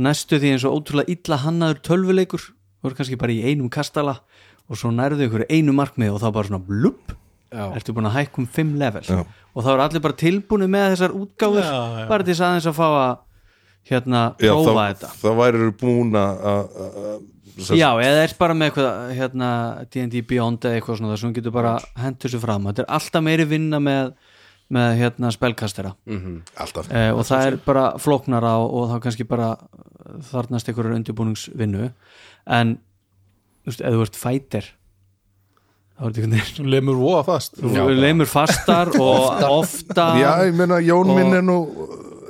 [0.01, 4.19] næstu því eins og ótrúlega illa hannaður tölvuleikur þú er kannski bara í einum kastala
[4.69, 7.15] og svo nærðu ykkur einu markmið og þá bara svona blupp
[7.49, 7.65] Já.
[7.73, 9.23] ertu búin að hækkum fimm level Já.
[9.25, 12.05] og þá er allir bara tilbúinu með þessar útgáfur Já, já.
[12.11, 13.17] bara til þess aðeins að fá að
[13.89, 17.27] hérna Já, prófa þetta þá væri búin að að- að-
[17.75, 19.47] Já, eða er bara með eitthvað hérna,
[19.91, 22.91] D&D Beyond eða eitthvað svona þar sem þú getur bara hendur sér fram þetta er
[22.95, 24.13] alltaf meiri vinna með,
[24.73, 25.95] með hérna spelkastera
[26.59, 26.89] alltaf.
[26.93, 29.53] Eh, og það er bara flóknara og, og þá kannski bara
[30.29, 31.89] þarnast einhverjar undirbúningsvinnu.
[32.59, 32.75] En
[33.65, 34.69] þú veist, ef þú ert fætir
[35.99, 37.57] þá er þetta einhvern veginn lemur voða fast.
[37.59, 41.59] Þú leimur fastar og ofta Já, ég meina Jón Og- minn er nú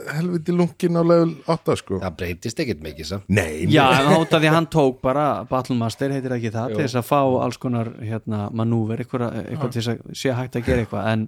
[0.10, 2.00] helviti lungin á level 8 sko.
[2.02, 3.30] Það breytist ekkert mikið samt.
[3.30, 7.00] Nei, Já, en þá því að hann tók bara Battlemaster heitir ekki það til þess
[7.02, 10.86] að fá alls konar hérna, manúver, eitthvað, eitthvað til þess að sé hægt að gera
[10.86, 11.12] eitthvað.
[11.14, 11.28] En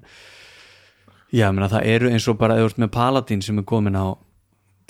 [1.32, 3.68] já, ég meina, það eru eins og bara eða þú ert með Paladin sem er
[3.72, 4.08] komin á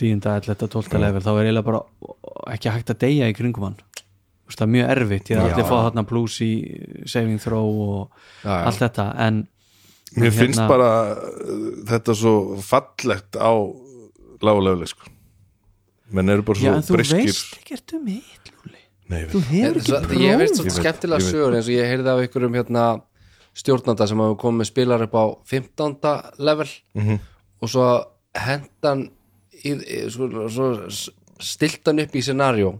[0.01, 0.19] 10.
[0.25, 0.55] 11.
[0.67, 0.99] 12.
[0.99, 1.81] level þá er eiginlega bara
[2.55, 5.39] ekki hægt að deyja í kringum hann Þú veist, það er mjög erfitt ég Já.
[5.39, 6.51] er allir að fá þarna plus í
[7.07, 8.63] saving throw og Já, já.
[8.67, 9.37] allt þetta en
[10.17, 12.33] Mér en finnst hérna- bara uh, þetta svo
[12.67, 13.51] fallegt á
[14.43, 15.07] lágulegli sko
[16.11, 19.39] menn eru bara Já, svo en þú briskir veist ekkert um hitt, Lúli Nei, Þú
[19.51, 22.83] hefur ekki Svo- Ég veist svo skemmtilega sögur eins og ég heyrði af einhverjum hérna
[23.57, 25.97] stjórnanda sem hafa komið spilar upp á 15.
[26.39, 26.69] level
[27.61, 27.87] og svo
[28.37, 29.09] hendan
[29.63, 29.75] í,
[30.09, 30.69] svo, svo
[31.41, 32.71] stilt hann upp í scenario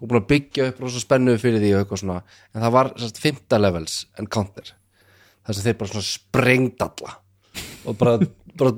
[0.00, 3.58] og búin að byggja upp rosa spennuð fyrir því og en það var sérst 5.
[3.60, 4.74] levels encounter
[5.44, 7.16] þar sem þeir bara svona sprengt alla
[7.84, 8.18] og bara,
[8.56, 8.74] bara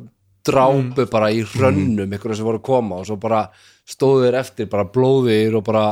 [0.47, 3.45] drápu bara í hrönnum einhverju sem voru að koma og svo bara
[3.89, 5.87] stóðu þeir eftir bara blóðir og bara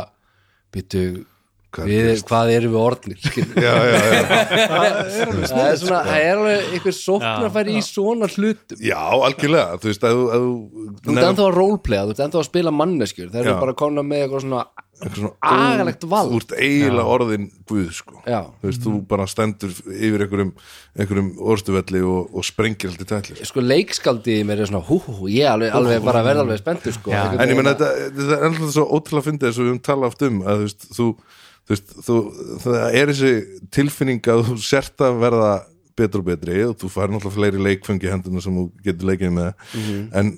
[0.70, 1.04] býtu
[1.78, 3.20] við, hvað erum við orðnir?
[3.66, 4.22] Já, já, já,
[4.74, 8.82] það er svona, það er alveg einhver sóknarfæri í svona hlutum.
[8.84, 9.80] Já, algjörlega.
[9.80, 12.74] Þú veist, að þú- að þú ert ennþá að roleplaya, þú ert ennþá að spila
[12.82, 13.32] manneskjur.
[13.34, 14.62] Þeir eru bara komna með eitthvað svona
[15.00, 16.28] eitthvað svona agalegt vald.
[16.34, 18.18] þú ert eiginlega orðin guð sko.
[18.26, 20.50] Þú veist, þú bara stendur yfir einhverjum,
[21.00, 25.14] einhverjum orstuvelli og, og sprengir allt í tætlir sko leikskaldi mér er svona hú hú
[25.22, 27.88] hú, ég alveg, alveg bara verð alveg spenntur sko, en ég menna þetta,
[28.36, 29.24] er ennlega svo ótrúlega
[30.44, 31.14] að
[31.70, 32.18] þú veist, þú,
[32.66, 33.32] það er þessi
[33.78, 35.50] tilfinning að þú sért að verða
[36.00, 39.76] betur og betri og þú fær náttúrulega fleiri leikfengi henduna sem þú getur leikið með
[40.18, 40.32] en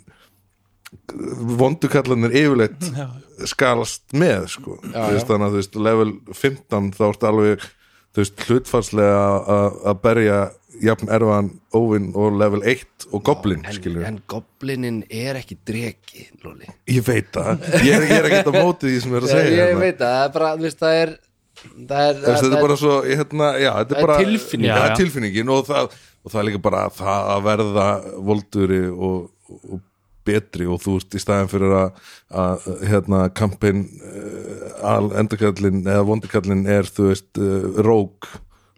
[1.60, 2.88] vondukallanir yfirleitt
[3.52, 4.76] skalast með sko.
[4.84, 5.28] Já, Þú veist, já.
[5.30, 7.64] þannig að þú veist, level 15 þá ertu alveg
[8.12, 9.22] þú veist, hlutfarslega
[9.56, 10.38] að- að berja
[10.82, 16.28] jafn erfaðan óvinn og level 1 og goblin en, skilur en goblinin er ekki dregi
[16.44, 19.30] Lóli ég veit það, ég er, ég er ekki að móti því sem er að
[19.30, 19.84] ég, segja ég hérna.
[19.84, 21.14] veit það, það er bara, þú veist, það er
[21.62, 24.66] það er, þetta er bara svo, ég, hérna, já, þetta Það er bara tilfinning.
[24.66, 24.90] Já, Já, það já.
[24.92, 27.86] er tilfinningin og það, og það er líka bara það að verða
[28.30, 29.18] volduri og,
[29.62, 29.82] og
[30.26, 32.00] betri og þú ert í staðin fyrir að,
[32.42, 38.30] að hérna, kampin uh, al endurkallin eða vondikallin er, þú veist, uh, rók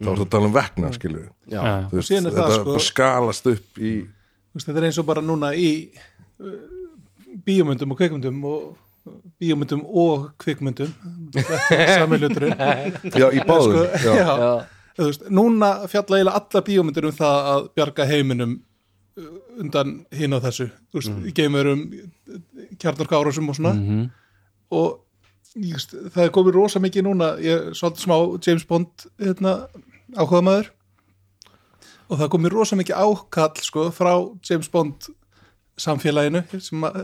[0.04, 0.92] þá er það að tala um vekna,
[2.20, 3.94] er þetta það, sko- skalast upp í
[4.54, 6.50] Þú veist, þetta er eins og bara núna í uh,
[7.42, 8.66] bíómyndum og kvikmyndum og
[9.42, 10.92] bíómyndum og kvikmyndum.
[11.98, 12.54] Sami hluturinn.
[13.10, 14.14] Já, í báðum Sko, já.
[14.14, 14.36] já.
[14.44, 14.52] já,
[14.94, 18.52] Þú veist, núna fjalla eiginlega alla bíómyndir um það að bjarga heiminum
[19.18, 19.32] uh,
[19.64, 20.68] undan hinn á þessu.
[20.92, 21.32] Þú veist, mm.
[21.40, 21.82] geimurum
[22.78, 23.74] kjarnarkárusum og svona.
[23.74, 24.04] Mhm.
[24.74, 25.00] og
[25.58, 27.32] ég veist, það er komið rosa mikið núna.
[27.42, 29.56] Ég er svolítið smá James Bond hérna,
[30.16, 30.70] áhuga maður
[32.04, 34.12] og það er komið rosa mikið ákall sko, frá
[34.48, 35.08] James Bond
[35.80, 37.00] samfélaginu sem að,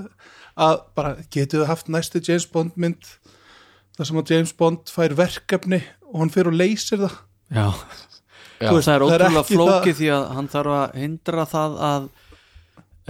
[0.60, 3.08] að bara getur þau haft næstu James Bond mynd
[3.96, 7.16] þar sem að James Bond fær verkefni og hann fyrir og leysir það?
[7.50, 7.66] Já,
[8.60, 11.76] Þú veist, það er það ótrúlega flókið það- því að hann þarf að hindra það
[11.88, 12.08] að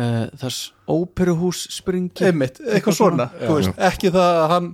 [0.01, 0.59] uh, þess
[0.95, 2.27] óperuhús springi.
[2.29, 3.27] Einmitt, eitthvað svona.
[3.41, 4.69] þú veist, ekki það að hann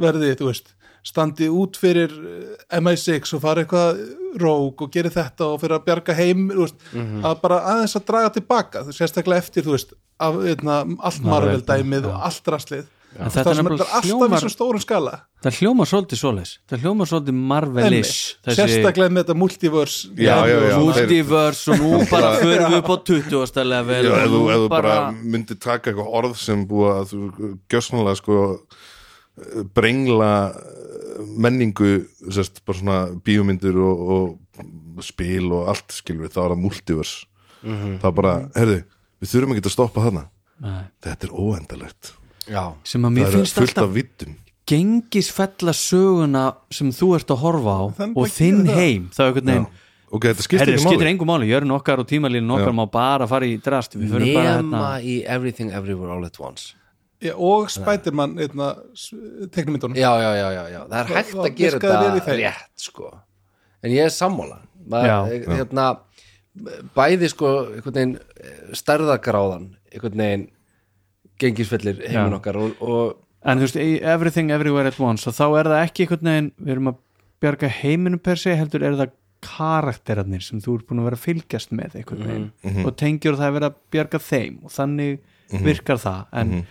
[0.00, 0.70] verði þú veist,
[1.06, 4.00] standi út fyrir eh, MI6 og fara eitthvað
[4.40, 8.30] róg og geri þetta og fyrir að bjarga heim veist, að bara aðeins að draga
[8.36, 12.10] tilbaka sérstaklega eftir, þú veist af, eitna, allt Marvel, Marvel dæmið já.
[12.12, 15.12] og allt raslið En það þetta er sem er alltaf í hljómar svo stórum skala
[15.42, 18.58] það hljómar svolítið svoleiðis það hljómar svolítið Marvelish Einmitt.
[18.60, 20.76] sérstaklega með þetta multiverse Já, já, já.
[20.78, 23.64] multiverse og nú bara förum við upp á 20.
[23.66, 28.38] level ef þú, þú bara myndir taka eitthvað orð sem búið að þú gjössanlega sko
[29.74, 30.32] brengla
[31.18, 31.92] menningu
[32.28, 37.26] sérst, bara svona bíómyndir og, og spil og allt skilur við, þá er það multiverse.
[37.60, 38.78] Það er bara, herðu,
[39.20, 40.28] við þurfum ekki að stoppa þarna.
[40.60, 40.80] Nei.
[41.00, 42.10] þetta er óendalegt
[42.44, 43.94] já, sem að það mér finnst alltaf
[44.70, 48.76] gengisfella söguna sem þú ert að horfa á Þannig og þinn það.
[48.76, 49.06] heim.
[49.10, 49.64] Þá er einhvern veginn
[50.10, 51.14] ok, þetta skiptir ekki skiptir máli.
[51.14, 52.76] engum máli, jörn okkar og tímalínu okkar Já.
[52.76, 53.96] má bara fara í drast.
[53.96, 56.76] Við förum bara nema hérna í Everything Everywhere All at Once
[57.20, 58.70] Já, og Spiderman einna,
[59.52, 63.10] teknumyndunum já, já, já, já, já, það er hægt það að gera þetta rétt sko,
[63.84, 64.62] en ég er sammála.
[64.64, 64.86] Já.
[64.90, 65.88] Maður, hérna
[66.96, 68.14] bæði sko, eh,
[68.80, 69.68] stærðagráðan,
[71.40, 75.46] gengisfellir heiminn okkar og, og en þú veist, í everything everywhere at once og þá
[75.60, 76.98] er það ekki einhvern veginn við erum að
[77.40, 81.24] bjarga heiminum per se heldur er það karakterarnir sem þú ert búin að vera að
[81.24, 85.14] fylgjast með einhvern veginn og tengjur það að vera að bjarga þeim og þannig
[85.64, 86.20] virkar það.
[86.36, 86.66] En þú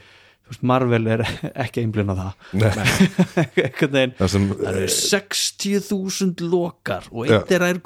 [0.50, 1.24] veist, Marvel er
[1.66, 2.32] ekki einblinn á það.
[3.96, 7.36] Veginn það sem það eru 60.000 lokar og Já.
[7.40, 7.82] eitt er er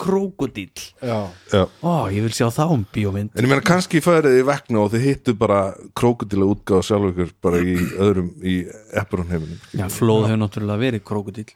[1.04, 1.18] já,
[1.54, 1.64] já.
[1.84, 3.34] Ó, ég vil sjá þá um bíómynd.
[3.36, 5.60] En ég meina kannski færið í vegna og þið hittu bara
[5.98, 8.60] krókudíla útgáð sjálf ykkur bara í öðrum í
[9.00, 9.60] Epperon heiminum.
[9.76, 11.50] Já, flóð hefur náttúrulega verið krókudíl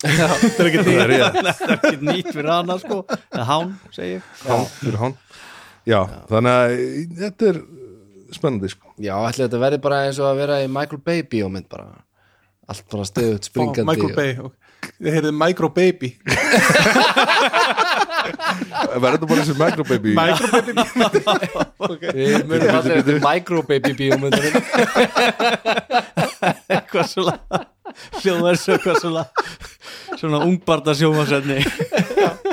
[0.00, 1.12] þetta er ekki því Það er
[1.44, 3.00] það er ekki nýtt fyrir hana sko.
[3.28, 4.28] Eða hán, segi ég.
[4.46, 5.16] Hán, fyrir hán.
[5.88, 6.74] Já, þannig að
[7.20, 7.60] þetta er
[8.36, 8.94] spennandi sko.
[9.00, 11.86] Já, ætli þetta verði bara eins og að vera í Michael Bay bíómynd bara.
[12.70, 14.54] Allt bara stöðut springandi Michael Bay og-
[15.00, 16.08] Þið heyrðið Micro Baby.
[19.00, 20.72] Verður þetta bara þessi microbaby Micro Baby?
[21.90, 22.12] Okay.
[22.16, 24.54] Við munum alltaf eftir Micro Baby bíómyndunum
[26.70, 27.34] eitthvað svona
[28.20, 29.24] hljóðar svo eitthvað svona
[30.20, 31.58] svona ungbarta sjómasefni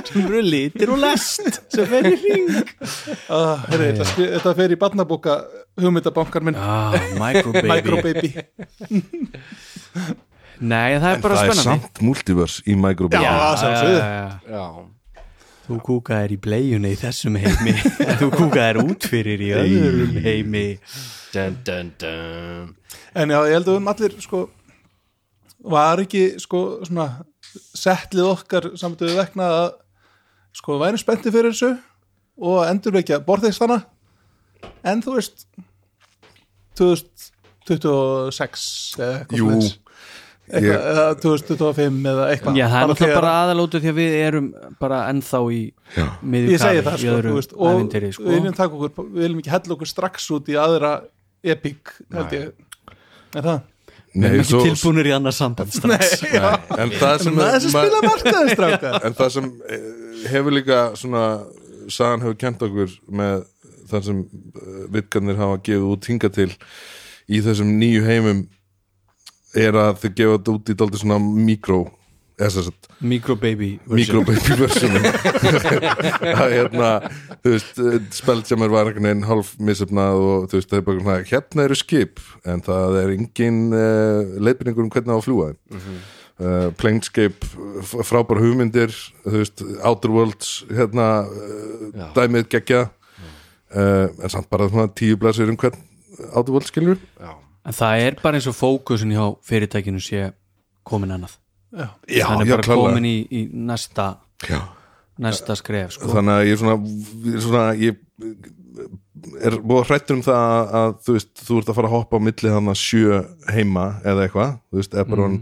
[0.08, 2.52] sem eru litir og lest sem fer í ring
[3.34, 5.38] ah, herri, þetta, þetta fer í barnabóka
[5.78, 6.58] hugmyndabankar minn.
[6.58, 7.68] Ah, microbaby.
[7.70, 8.32] Micro Baby
[10.58, 11.64] nei það er En bara það er spennandi.
[11.70, 13.24] samt multiverse í microbaby.
[13.24, 14.40] Já.
[14.50, 14.66] já,
[15.68, 17.74] þú kúkaðir í bleiunni í þessum heimi.
[18.22, 20.68] Þú kúkaðir út fyrir í öðrum heimi.
[21.34, 22.72] Dun, dun, dun.
[23.18, 24.46] En já, ég held að við um allir sko
[25.72, 27.08] var ekki sko svona
[27.78, 29.70] settlið okkar samtöðu vegna að
[30.58, 31.72] sko væri spenntið fyrir þessu
[32.38, 33.80] og endurvekja borðeistana
[34.84, 35.48] en þú veist
[37.68, 39.40] 2026 eða eitthvað
[40.64, 42.56] ég- eða 2025 eða eitthvað.
[42.58, 44.48] Já það er þegar- bara aðalótu því að við erum
[44.80, 45.74] bara ennþá í
[46.62, 47.68] það í sko, öðru þú veist, og
[48.14, 48.24] sko.
[48.24, 50.92] við viljum taka okkur við viljum ekki hella okkur strax út í aðra
[51.44, 51.80] epic
[52.14, 52.54] held ég.
[53.36, 53.62] Er það?
[54.18, 56.16] Við Nei, erum ekki svo, tilbúinir í annað samband strax.
[56.24, 56.48] Nei, já.
[56.82, 59.88] en það sem, ma- spila markaðin stráka en það sem eh,
[60.34, 61.24] hefur líka svona
[61.94, 63.46] sagan hefur kent okkur með
[63.88, 64.22] það sem
[64.92, 66.50] vitgarnir hafa gefið út hinga til
[67.32, 68.42] í þessum nýju heimum
[69.58, 71.80] er að þau gefa þetta út í dálítið svona mikró
[72.38, 75.06] eða sem sagt Microbaby mikrobaby versionum
[76.42, 76.90] að hérna
[77.44, 77.80] þú veist,
[78.18, 81.78] Spelljammer var einhvern veginn hálf misöfnað og þú veist, það er bara svona hérna eru
[81.80, 85.98] skip, en það er engin uh, leiðbyrningur um hvernig á að fljúa mm
[86.78, 87.48] Planescape
[87.82, 88.92] f- frábæra hugmyndir
[89.26, 92.84] þú veist, Outer Worlds hérna, uh, dæmið geggja.
[93.74, 95.82] Uh, en samt bara svona tíu blæsir um hvern
[96.38, 97.34] Outer Worlds skilur Já,
[97.68, 100.28] En það er bara eins og fókusin hjá fyrirtækinu sé
[100.88, 101.34] komin annað
[101.74, 102.92] Já, já, Hann er bara klárlega.
[102.94, 104.06] komin í, í næsta
[104.48, 104.62] já.
[105.20, 106.08] næsta skref sko.
[106.14, 106.78] þannig að ég er svona,
[107.28, 107.98] ég er svona ég
[109.44, 112.26] er búið hrættur um það að þú veist, þú ert að fara að hoppa á
[112.28, 113.20] milli þannig að sjö
[113.52, 115.38] heima eða eitthvað, þú veist, Eberron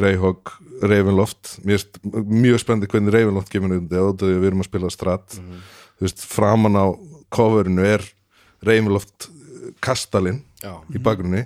[0.00, 1.54] Greyhawk, Ravenloft.
[1.68, 5.38] Mér er mjög spennandi hvernig Ravenloft kemur undir og við erum að spila strat.
[5.38, 6.86] Þú veist, framan á
[7.34, 8.04] coverinu er
[8.64, 9.28] Ravenloft
[9.84, 10.40] kastalinn
[10.94, 11.44] í bakgrunni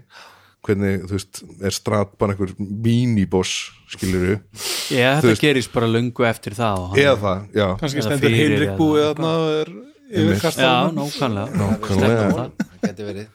[0.63, 6.25] hvernig, þú veist, er strat bara einhver miniboss, skilur Þú þetta veist- gerist bara löngu
[6.29, 9.73] eftir það og hann- eða það, já, kannski Eða stendur Heinrich búið þarna og er
[10.13, 11.49] yfirkast Já, nákvæmlega.
[11.57, 12.29] Nákvæmlega.
[12.33, 12.37] Það.
[12.37, 12.51] það.
[12.83, 13.27] Geti verið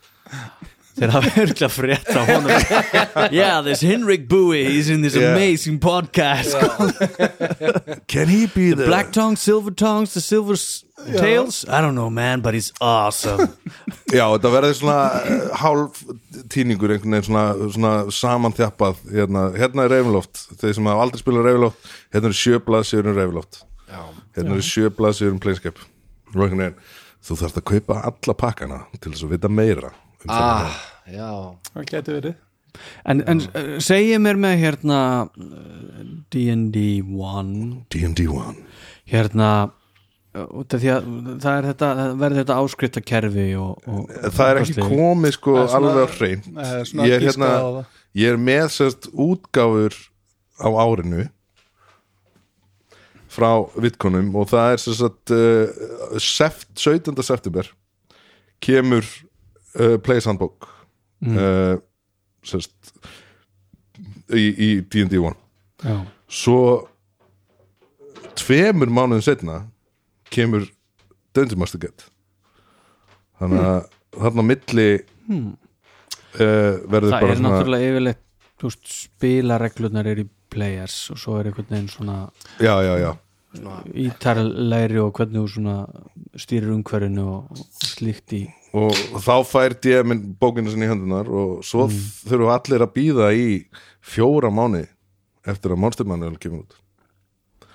[0.97, 2.51] Þeir hafa örgla frétt á honum.
[3.37, 4.65] Yeah, this Henrik Bowie.
[4.65, 5.33] He's in this Yeah.
[5.33, 6.55] amazing podcast
[8.07, 10.83] can he be the Black tongues, silver tongues, the silver s-
[11.17, 11.65] tails?
[11.67, 13.49] I don't know man, but he's awesome.
[14.13, 16.01] Já, þetta verður svona uh, hálf
[16.53, 21.49] tíningur einhvern veginn svona, svona samanþjappað hérna, hérna er Ravenloft, þeir sem hafa aldrei spilað
[21.49, 24.01] Ravenloft, hérna er sjöblaðsjör um Ravenloft Já,
[24.37, 25.87] hérna er um Planescape.
[26.33, 26.81] Og einhvern veginn,
[27.27, 29.91] þú þarft að kaupa alla pakkana til þess að vita meira
[30.25, 32.35] um ah, það geti verið.
[33.09, 34.99] En, en uh, segið mér með hérna
[36.33, 37.53] D&D 1
[37.93, 38.63] D&D 1
[39.07, 39.51] hérna
[40.45, 41.07] út af því að
[41.41, 45.55] það er þetta það verður þetta áskrifta kerfi og, og Það er ekki komið sko
[45.55, 47.49] er svona- alveg á hrein Það er svona ég er, hérna,
[48.21, 49.97] ég er með sérst útgáfur
[50.61, 51.25] á árinu
[53.37, 57.17] frá vitkonum og það er sérst uh, seft, 17.
[57.25, 57.71] september
[58.63, 59.05] kemur
[59.79, 60.67] uh, Place Handbook
[61.27, 61.77] uh,
[62.45, 62.73] sérst
[64.33, 65.35] í, D&D 1
[65.87, 65.97] Já.
[66.27, 66.61] svo
[68.37, 69.61] tveimur mánuðin setna
[70.33, 70.65] kemur
[71.35, 72.07] Dungeon Master Get.
[73.37, 73.81] Þannig að
[74.17, 75.51] þarna á milli uh,
[76.89, 78.23] verður það bara er náttúrulega yfirleitt
[78.63, 82.17] veist, spilareglurnar er í players og svo er einhvern veginn svona
[82.63, 83.11] já, já, já,
[83.95, 85.75] ítarlegri og hvernig þú
[86.37, 88.41] stýrir umhverfinu og, og slíkt í
[88.77, 88.91] og
[89.23, 92.01] þá fær DM-in bókinu sinni í höndunar og svo Mm.
[92.27, 93.47] þurfum allir að býða í
[94.03, 94.83] fjóra mánu
[95.47, 96.75] eftir að Monster Manual kemur út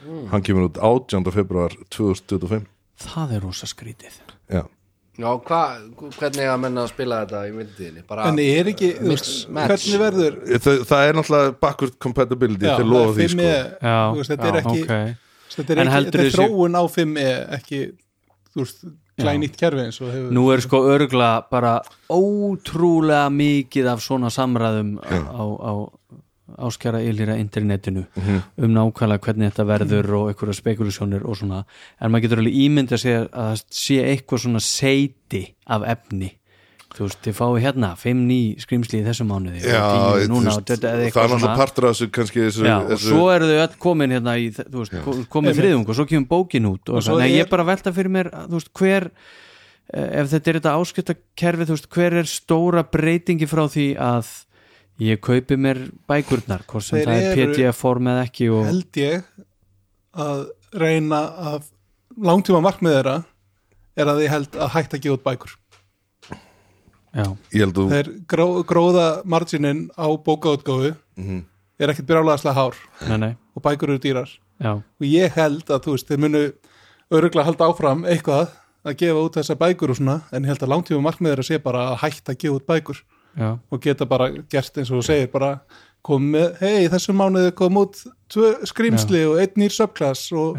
[0.02, 0.28] Mm.
[0.32, 1.30] hann kemur út 18.
[1.32, 2.66] februar 2025
[2.98, 4.64] það er rosa skrítið já,
[5.18, 5.76] Já, hva,
[6.16, 8.02] hvernig að menna að spila þetta í myndiðinni?
[8.08, 13.10] Bara, en er ekki, hvernig verður það, það er náttúrulega backward compatibility Já, til lofa
[13.12, 15.21] það því er sko 5E, Já, þú veist, þetta er já, ekki ok.
[15.58, 17.80] Þetta er, En ekki, þetta er þessi- þróun á 5E ekki,
[18.52, 18.84] þú veist,
[19.22, 21.74] glænýtt kerfi eins og hefur Nú er sko örgla bara
[22.10, 25.72] ótrúlega mikið af svona samræðum á, á, á
[26.66, 28.02] áskjara ylýra internetinu
[28.58, 31.62] um nákvæmlega hvernig þetta verður og einhverja spekulusjónir og svona.
[32.00, 36.28] En maður getur alveg ímyndið að segja að það sé eitthvað svona seiti af efni
[36.96, 40.70] þú veist, þið fáið hérna fimm ný skrimsli í þessu mánuði Já, og núna veist,
[40.72, 43.60] og það er náttúrulega partur af þessu kannski þessu, Já, og þessu svo eru þau
[43.66, 47.00] öll komin hérna í, þú veist, ko- komið þriðung og svo kemur bókin út og,
[47.00, 49.08] Og og Nei, er- ég er bara að velta fyrir mér að, þú veist, hver
[49.92, 54.32] eh, ef þetta er þetta áskiptakerfi þú veist, hver er stóra breytingi frá því að
[55.02, 58.66] ég kaupi mér bækurnar, hvort sem Þeir það er eru- PDF form eða ekki og,
[58.68, 59.24] held ég
[60.12, 60.44] að
[60.76, 61.22] reyna
[61.52, 61.62] að
[62.20, 63.16] langtíma markmið þeirra
[63.96, 65.54] er að ég held að hætta að gefa út bækur
[67.14, 70.94] já, ég held að þeir gró, gróða marginin á bókaútgáfu.
[71.16, 71.44] Mhm.
[71.82, 72.74] er ekkert brjálaðslega hár.
[73.08, 74.28] Nei, nei, og bækur eru dýrar.
[74.62, 76.42] Já, og ég held að þú veist, þeir munu
[77.10, 78.52] öruglega halda áfram eitthvað
[78.86, 81.58] að gefa út þessa bækur og svona en ég held að langtíma markmið þeirra sé
[81.62, 83.02] bara að hætta að gefa út bækur.
[83.38, 85.60] Já, og geta bara gert eins og þú segir bara
[86.04, 88.00] komið með, hei þessu mánuði kom út
[88.30, 90.58] tvö skrýmsli og einn nýr subklass og,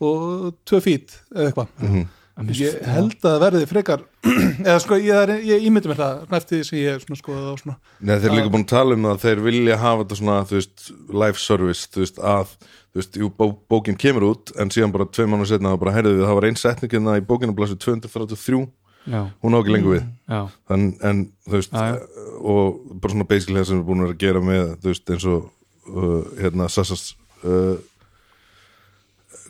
[0.00, 1.68] og tvö fít eða eitthvað.
[1.80, 2.06] Mhm.
[2.38, 4.02] Ég held að það verði frekar
[4.68, 7.48] eða sko ég, er- ég ímyndi mér það eftir því sem ég er svona skoðað
[7.50, 7.76] á svona.
[7.98, 10.36] Nei, þeir eru líka búin að tala um það að þeir vilja hafa þetta svona,
[10.50, 10.84] þú veist,
[11.22, 12.52] live service þú veist, að,
[12.92, 15.96] þú veist, jú, bó, bókin kemur út, en síðan bara tvei mánu setna það bara,
[15.98, 18.62] heyrðu við, það var einn setningina í bókinu blæsu 243,
[19.08, 20.06] já, hún á ekki lengur við.
[20.30, 20.40] Já,
[20.76, 21.98] en, en þú veist Já,
[22.38, 25.26] og bara svona basically það sem við búin að að gera með, þú veist, eins
[25.34, 25.50] og
[25.90, 27.08] uh, hérna, Sassas
[27.42, 27.78] uh,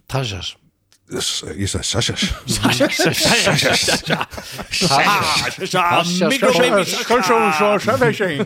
[0.08, 0.54] Tassas
[1.08, 2.24] ég sagði Sashas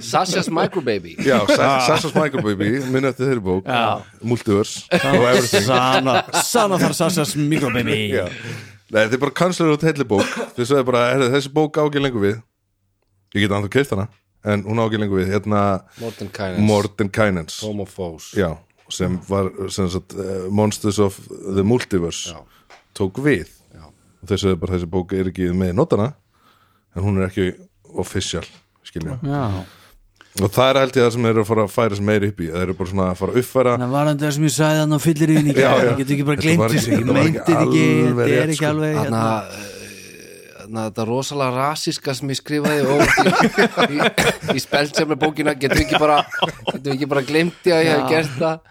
[0.06, 1.16] Sasha's Microbaby.
[1.26, 3.66] Já, Sa- Sashas Microbaby minn eftir þeirri bók.
[4.22, 4.86] Multiverse.
[4.92, 5.66] Og everything.
[5.66, 6.94] Sana, sana þar
[8.14, 8.26] Já.
[8.92, 10.26] Nei, þetta er bara kanslar út heilli bók.
[10.56, 12.40] Þessi bók á ekki lengur við.
[13.34, 14.06] Ég get andur keift hana
[14.44, 15.60] en hún á ekki lengur við, hérna
[16.66, 17.60] Morten Kynens.
[17.62, 18.50] Homofós já,
[18.90, 22.40] sem var sem sagt, uh, Monsters of the Multiverse Já.
[22.98, 23.84] tók við Já.
[23.86, 26.12] og sagði bara, þessi bók er ekki með í notana
[26.96, 27.52] en hún er ekki
[27.98, 28.44] official
[28.84, 29.18] skilja,
[30.42, 32.40] og það er held ég það sem eru að fara að færa sem meiri upp
[32.40, 34.54] í það eru bara svona að fara að uppfæra þannig var hann það sem ég
[34.56, 35.90] sagði hann á fyllir Já, já.
[35.92, 38.70] ég get ekki bara var þessu, ekki- ég meinti þetta ekki þetta er ekki sko.
[38.72, 39.22] alveg Þannig hérna.
[39.22, 39.70] að
[40.80, 44.10] að þetta rosalega rasíska sem ég skrifaði og í, í,
[44.56, 46.20] í speltsemna bókina getur ekki bara
[46.72, 48.68] getur ekki bara glemti að ég hef gert það?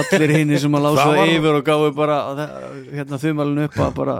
[0.00, 2.14] Allir hinni sem að lása var- yfir og gáðu bara
[2.88, 4.14] hérna þumalinn upp að bara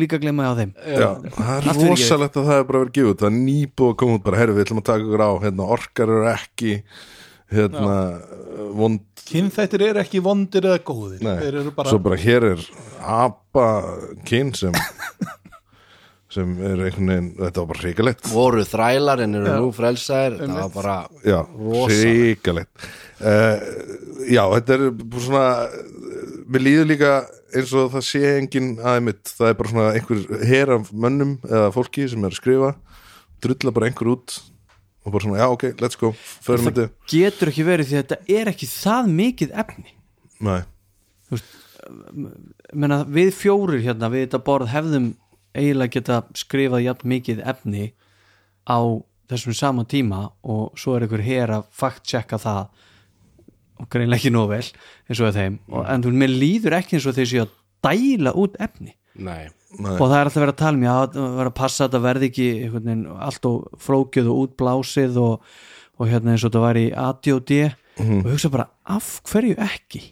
[0.00, 0.70] líka glemma ég á þeim.
[0.96, 3.98] Já, það er Allt rosalegt að það er bara verið gefið það er nýbúið að
[4.00, 5.30] koma út bara, herri við ætlum að taka ykkur á.
[5.44, 6.72] Hérna, orkar eru ekki
[7.52, 7.96] hérna,
[8.80, 11.20] vond kynþættir eru ekki vondir eða góðir.
[11.26, 12.64] Nei, þeir eru bara, svo bara hér er
[13.20, 13.66] apa
[14.24, 14.72] kyn sem
[16.30, 18.28] sem er einhvern veginn þetta var bara hrikalegt.
[18.30, 21.40] Voru þrælar en eru nú frelsaðir það var bara já,
[21.90, 22.90] hrikalegt.
[23.20, 23.56] Uh,
[24.30, 25.46] já, þetta er bara svona
[26.50, 27.14] mér líður líka
[27.50, 31.72] eins og það sé engin aðeimitt, það er bara svona einhver her af mönnum eða
[31.74, 32.70] fólki sem er að skrifa
[33.42, 34.36] drulla bara einhver út
[35.04, 36.12] og bara svona, já ok, let's go
[36.44, 39.94] förum þetta, getur ekki verið því að þetta er ekki það mikið efni.
[40.44, 40.60] Nei.
[42.76, 45.10] Menna, við fjórir hérna við þetta borð hefðum
[45.56, 47.90] eiginlega geta skrifað jafn mikið efni
[48.70, 48.78] á
[49.30, 52.68] þessum sama tíma og svo er einhver hér að fact-checka það
[53.80, 55.58] og greinlega ekki nóg vel eins og þeim.
[55.70, 57.54] Og, en þú, mér líður ekki eins og þeir séu að
[57.86, 58.94] dæla út efni.
[59.20, 59.94] Nei, Nei.
[59.96, 62.02] og það er alltaf verið að tala um já, það verið að passa að þetta
[62.04, 65.48] verði ekki veginn, allt og flókjöð og útblásið og,
[65.98, 67.54] og hérna eins og þetta var í ADOD
[68.00, 70.02] og hugsa bara af hverju ekki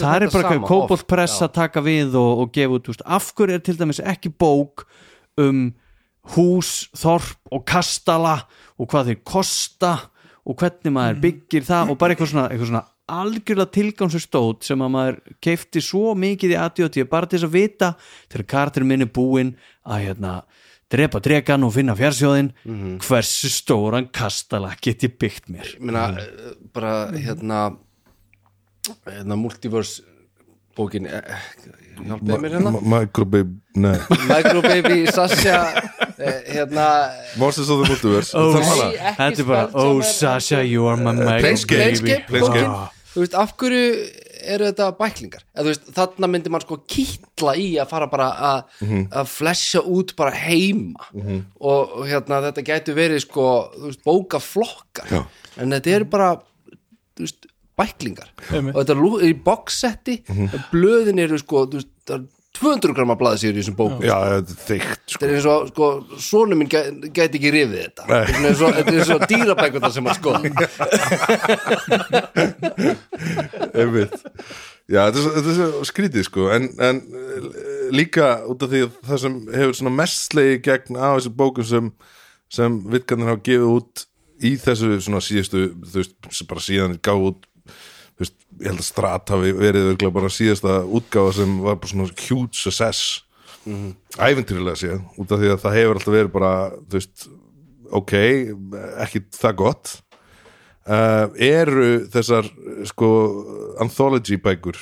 [0.00, 1.44] það er bara oft.
[1.46, 4.32] að taka við og, og gefa út, þú veist, af hverju er til dæmis ekki
[4.32, 4.86] bók
[5.40, 5.70] um
[6.34, 8.36] hús, þorp og kastala
[8.76, 9.94] og hvað þeir kosta
[10.46, 14.92] og hvernig maður byggir það og bara eitthvað svona, eitthvað svona algjörlega tilgangsustótt sem að
[14.96, 17.90] maður keifti svo mikið í ADOT bara til þess að vita
[18.32, 19.52] þegar karturinn minn er búinn
[19.86, 20.32] að hérna
[20.90, 22.52] drepa dregan og finna fjarsjóðin
[23.02, 25.72] hversu stóran kastala geti byggt mér?
[25.76, 27.76] Ég meina, eh, bara hérna
[29.06, 30.02] hérna multiverse
[30.76, 31.22] bókin eh,
[32.04, 32.72] hjálpaði mér hérna.
[32.92, 33.96] Microbabe, nei.
[34.28, 35.60] Microbaby, Sasha
[36.18, 36.88] eh, hérna.
[37.40, 38.36] Monsters of the Multiverse.
[38.36, 42.28] Oh, Þetta er bara, oh Sasha, you are my micro Planescape.
[43.16, 43.84] þú veist, af hverju
[44.46, 45.44] eru þetta bæklingar?
[45.56, 48.82] Eða þú veist, þarna myndi mann sko kýtla í að fara bara að
[49.22, 51.08] að flesja út bara heima.
[51.16, 55.08] Og, og hérna þetta gætu verið sko, þú veist, bókaflokkar.
[55.08, 55.22] Já.
[55.56, 56.34] en þetta eru bara
[57.16, 58.28] þú veist, bæklingar.
[58.52, 58.74] Einmitt.
[58.74, 60.14] og þetta er í boxsetti
[60.72, 62.24] blöðin eru sko, þú veist, það er
[62.56, 64.00] 200 gramma blaðsýr í þessum bókum.
[64.00, 65.20] Já, þetta er þykkt sko.
[65.20, 65.86] þetta er eins og, sko,
[66.24, 68.02] svona minn gæ- gæti ekki rifið þetta.
[68.08, 70.40] Þetta er eins og, eins og dýrabækundar sem að skoða
[73.76, 74.14] Einmitt.
[74.86, 76.42] Já, þetta er, þetta er skrítið sko.
[76.54, 77.00] En, en
[77.94, 81.86] líka út af því að það sem hefur svona mestlegi gegn á þessu bókum sem,
[82.52, 83.94] sem vitkarnir hafa gefið út
[84.46, 86.16] í þessu svona síðustu þú veist,
[86.48, 87.40] bara síðan gáð út
[88.20, 92.10] veist, ég held að Strat hafi verið örugglega bara síðasta útgáfa sem var bara svona
[92.28, 93.22] huge success.
[93.66, 96.52] Mm æventýrlega séð, út af því að það hefur alltaf verið bara,
[96.86, 97.26] þú veist
[97.96, 98.14] ok,
[99.04, 99.94] ekki það gott.
[100.86, 102.46] Uh, eru þessar
[102.86, 103.08] sko
[103.82, 104.76] anthology bækur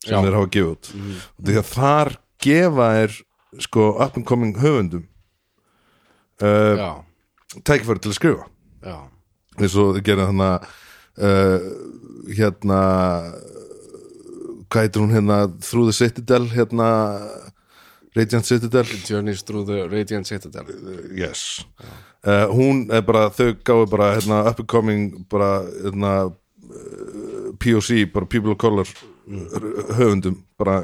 [0.00, 0.22] sem Já.
[0.24, 0.92] þeir hafa gefið út?
[0.96, 1.18] Mm.
[1.44, 2.10] því að þar
[2.46, 3.18] gefa er
[3.66, 5.04] sko up and coming höfundum
[6.40, 7.02] uh,
[7.60, 8.48] tækifæri til að skrifa.
[9.60, 10.72] Eins og þið gerir þannig
[11.18, 11.58] uh,
[12.30, 12.80] hérna
[14.68, 16.88] hvað heitir hún hérna Through the Citadel hérna
[18.14, 18.86] Radiant Citadel?
[19.06, 20.66] Journeys through the Radiant Citadel.
[21.14, 21.64] Yes.
[22.24, 26.12] Uh, hún er bara, þau gáðu bara hérna, up and coming bara hérna,
[27.58, 28.86] POC, bara people of color
[29.26, 29.48] mm.
[29.98, 30.78] höfundum bara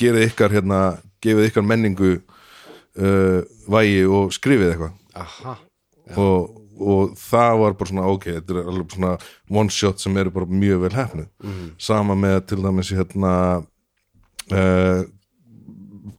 [0.00, 0.80] gerið ykkar hérna,
[1.22, 3.40] gefið ykkar menningu uh,
[3.70, 4.98] vægi og skrifið eitthvað.
[5.20, 5.56] Aha,
[6.16, 9.12] og, og það var bara svona ok, þetta er alveg svona
[9.62, 11.26] one shot sem eru bara mjög vel hefnu
[11.78, 13.34] sama með til dæmis hérna
[14.50, 15.04] uh,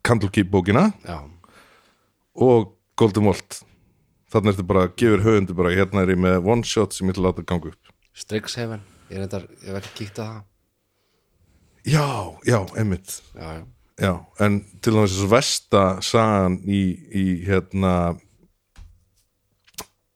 [0.05, 0.89] Candlekeep bókina.
[1.05, 1.21] Já,
[2.35, 3.61] og Golden Vault.
[4.31, 7.15] Þannig er þetta bara, gefur höfundu bara hérna er ég með one shot sem ég
[7.15, 7.93] ætla að láta ganga upp.
[8.15, 10.43] Strixhaven ég er þetta, ég verð ekki kíkt að það.
[11.85, 12.07] Já,
[12.49, 13.19] já, einmitt.
[13.35, 13.63] Já, já.
[14.01, 16.81] já, en til dæmis þessu versta sagan í,
[17.13, 17.93] í hérna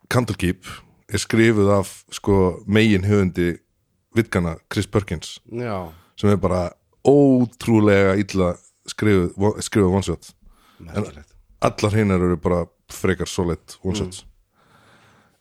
[0.10, 0.66] Candlekeep
[1.14, 3.58] er skrifuð af sko megin höfundi
[4.16, 5.40] vitkana Chris Perkins.
[5.52, 5.92] Já.
[6.18, 6.70] sem er bara
[7.08, 8.56] ótrúlega illa
[8.88, 10.34] skrifuð, skrifuð one shot
[10.80, 11.30] merkilegt.
[11.62, 14.26] allar hinnar eru bara frekar solid one shots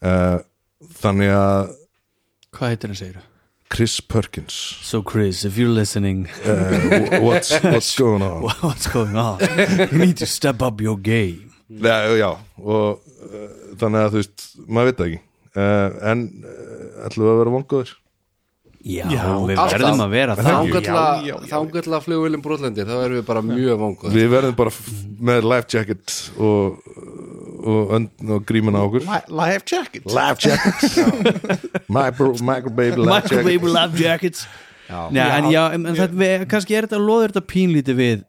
[0.02, 0.38] uh,
[1.02, 1.74] þannig að
[2.52, 3.18] Hvað heitir hann segir
[3.68, 4.54] Chris Perkins.
[4.80, 6.26] So Chris, if you're listening.
[6.42, 8.42] Uh, what's, what's going on?
[8.64, 9.40] What's going on?
[9.92, 11.52] You need to step up your game.
[11.68, 15.22] Já, já, og uh, þannig að þú veist, maður veit ekki.
[15.58, 17.96] Uh, en uh, ætlum við að vera vonguður
[18.88, 19.72] Já, Já, við alltaf.
[19.74, 20.68] verðum að vera það.
[20.86, 21.34] já, já.
[21.50, 24.72] Þángalla flugviljum brotlendir þá erum við bara mjög vangur Við verðum bara
[25.28, 26.78] með life jacket og,
[27.58, 28.06] og, og,
[28.36, 29.08] og gríman á okkur.
[29.34, 30.06] Life jacket.
[30.06, 30.78] Life jacket.
[31.98, 33.44] Micro, micro baby life jacket.
[33.50, 34.46] Baby Love Jackets
[34.88, 35.10] Já.
[35.12, 38.22] Já, en, já, en, þetta, við, kannski er þetta loður þetta pínlítið við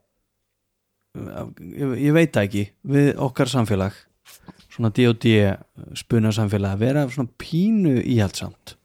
[1.16, 3.96] ég, ég veit það ekki við okkar samfélag
[4.80, 5.34] svona D&D
[6.00, 8.76] spuna samfélag að vera svona pínu íhaldsamt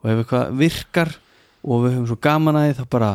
[0.00, 1.10] og ef eitthvað virkar
[1.60, 3.08] og við höfum svo gaman að því þá bara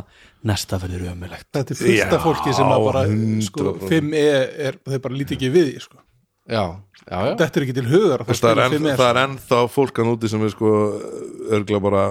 [0.46, 3.06] næsta verður ömulegt Þetta er af Já, fólki sem að bara
[3.48, 3.94] sko, 100%.
[3.96, 4.26] 5E
[4.68, 5.98] er, þau bara líti ekki við sko.
[6.46, 6.62] já,
[7.08, 7.32] já, já.
[7.40, 10.02] Þetta er ekki til hugar að það er, spila enn, 5E það er ennþá fólk
[10.04, 10.74] að núti sem er sko
[11.58, 12.04] örgla bara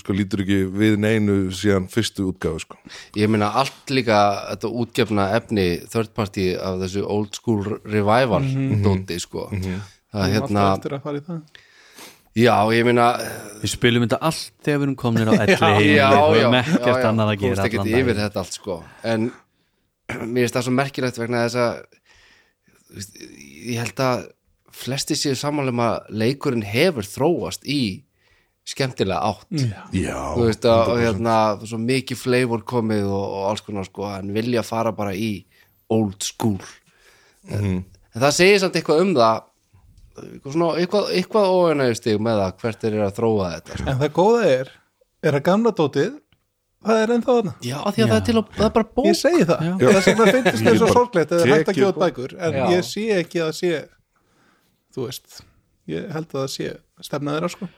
[0.00, 2.78] sko lítur ekki við neinu síðan fyrstu útgáfu sko.
[3.18, 4.18] Ég meina allt líka
[4.52, 8.42] þetta útgefna efni third party af þessu old school revival
[8.84, 9.48] dóti sko.
[9.52, 11.40] Það er hérna, það.
[12.36, 13.06] Já ég meina
[13.62, 16.56] við spilum þetta allt þegar við erum komnir á elli Já, já, við já, höfum
[16.60, 18.24] ekkert já, já, annað að komst gera ekkert allan yfir daginn.
[18.26, 18.78] þetta allt sko.
[19.12, 19.28] En
[20.34, 21.78] mér finnst það svo merkilegt vegna þess að
[22.86, 23.16] þú veist,
[23.72, 24.26] ég held að
[24.76, 27.80] flesti séu samanlega að leikurinn hefur þróast í
[28.66, 29.66] skemmtilega átt.
[29.94, 34.08] Já, þú veist að og hérna, svo mikið flavor komið og, og alls konar sko
[34.10, 35.30] en vilja fara bara í
[35.92, 36.58] old school.
[37.46, 39.44] En, en það segir samt eitthvað um það
[40.16, 43.88] eitthvað, svona, eitthvað, eitthvað óanægustig með það hvert eru að þróa þetta sko.
[43.92, 44.70] En það góða er,
[45.28, 46.14] er að gamla dótið
[46.86, 47.54] það er ennþá þarna.
[47.66, 49.08] Já, af því að það er til að, það er bara bók.
[49.08, 49.74] Ég segi það, Já.
[49.82, 52.64] það sem það finnst Ég bara sorglegt eða hægt að út bækur en Já.
[52.72, 53.72] ég sé ekki að sé
[54.96, 55.40] þú veist
[55.90, 56.70] ég held að það sé
[57.04, 57.68] stefna þeirra sko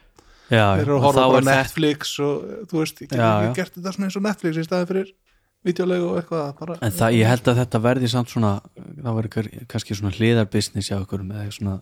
[0.49, 3.47] já, þeir eru að og horfa þá bara Netflix og þú veist, ég Já, já.
[3.47, 5.11] hef gert þetta svona eins og Netflix í staði fyrir
[5.69, 9.49] videolegu og eitthvað bara En það, ég held að þetta verði samt svona það verður
[9.73, 11.73] kannski svona hliðarbusiness hjá okkur með svona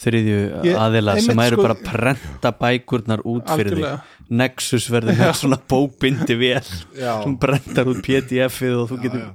[0.00, 3.98] þriðju Ég- aðila sem eru sko- bara að prenta bækurnar út fyrir Algjörlega.
[4.00, 6.62] þig Nexus verður með svona bókbindi vel
[6.96, 7.12] Já.
[7.22, 9.26] sem brentar út pdf-ið og þú getur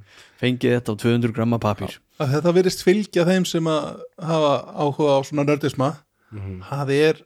[0.41, 4.51] fengið þetta á 200 gramma papír að þetta virðist fylgja þeim sem að hafa
[4.81, 5.91] áhuga á svona nördisma
[6.71, 7.21] það er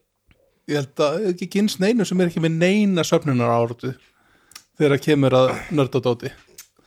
[0.70, 3.94] ég held að ekki kynst neinu sem er ekki með neina söfnunar áratu
[4.80, 6.32] þegar kemur að nördadóti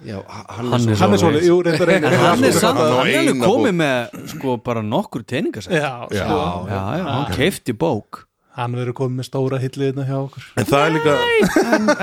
[0.02, 3.42] já, hann, er svo hann svolítið, jú, reyndar reynir hann er samt, Hann er alveg
[3.44, 6.24] komið með sko bara nokkur teiningasætt já, Já.
[6.26, 6.38] sko,
[6.70, 8.24] já, já, hann keifti bók.
[8.52, 10.48] Hann verður komið með stóra hilliðina hjá okkur.
[10.60, 11.12] En það er líka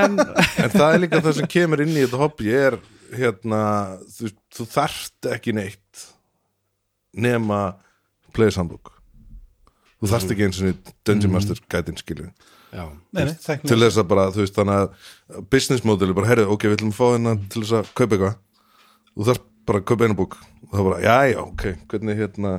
[0.02, 0.16] en,
[0.74, 2.78] það er líka það sem kemur inn í þetta hobby er
[3.20, 3.60] hérna
[4.16, 4.32] þú,
[4.72, 6.08] þarft ekki neitt
[7.14, 7.60] nema
[8.34, 8.96] playershandbook
[10.00, 12.32] þú þarft ekki eins og Dungeon Master gætin skilju
[12.74, 12.86] já,
[13.16, 13.36] nei, nei,
[13.66, 16.78] til þess að bara, þú veist, þannig að business model er bara, herrið, ok, við
[16.78, 18.36] ætlum að fá hérna til þess að kaupa eitthvað.
[19.14, 20.36] Þú þarf bara að kaupa einu bók.
[20.68, 22.54] Og það bara, já, já, ok, hvernig hérna?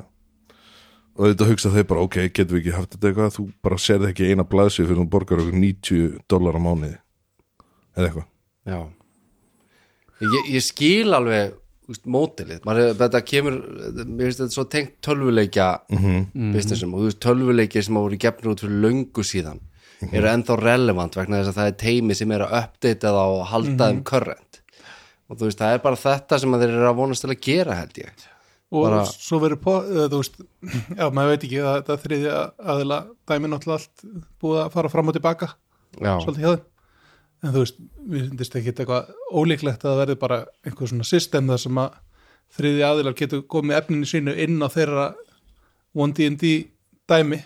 [1.21, 4.11] Og þetta hugsa þeir bara, ok, getum við ekki haft þetta eitthvað, þú bara sérði
[4.11, 6.97] ekki eina blaðsvið fyrir þú borgar okkur 90 dólar á mánuði.
[7.97, 8.29] Eða eitthvað.
[8.71, 8.81] Já.
[10.21, 11.55] Ég, ég skil alveg
[12.07, 12.61] mótilið,
[13.01, 13.57] þetta kemur
[14.07, 15.67] mér finnst þetta svo tengt tölvuleikja
[16.55, 19.61] businessum og þú veist tölvuleikir sem hafa voru gefnir út fyrir löngu síðan
[20.13, 23.43] eru ennþá relevant vegna þess að það er teimi sem er að uppdata það og
[23.51, 24.61] halda þeim current.
[25.29, 27.75] Og þú veist það er bara þetta sem þeir eru að vonast til að gera
[27.77, 28.25] held ég.
[28.71, 29.61] Og bara- svo verður
[30.09, 30.41] þú veist,
[30.97, 34.05] já, maður veit ekki að þetta þriðja aðila dæmi náttúrulega allt
[34.41, 35.51] búið að fara fram og tilbaka.
[36.01, 36.65] Já, svolítið hjá þeim
[37.43, 37.81] en þú veist,
[38.13, 41.99] við finnst ekki eitthvað ólíklegt að það verði bara einhver svona system þar sem að
[42.57, 45.05] þriðja aðilar getur komið efninu sínu inn á þeirra
[45.97, 46.51] 1D&D
[47.11, 47.41] dæmi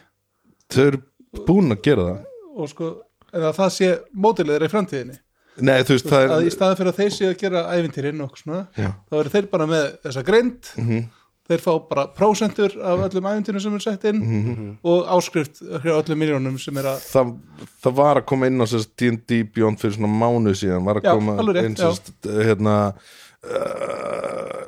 [0.72, 1.02] þau eru
[1.46, 2.90] búin að gera það og sko,
[3.34, 5.18] en að það sé mótilið þeirra í framtíðinni
[5.64, 8.24] nei, þú veist, það að í er staði fyrir að þeir séu að gera ævintýrin
[8.24, 8.88] og svona, Já.
[9.06, 11.04] þá verður þeir bara með þessa grind Mhm.
[11.48, 14.70] Þeir fá bara prósentur af öllum ævintýrum sem er sett inn Mhm.
[14.84, 17.34] og áskrift hjá öllum miljónum sem er að það,
[17.84, 21.04] það var að koma inn á sérst D&D Beyond fyrir svona mánu síðan var að
[21.04, 22.94] Já, koma rétt, inn sérst hérna
[23.44, 24.64] uh,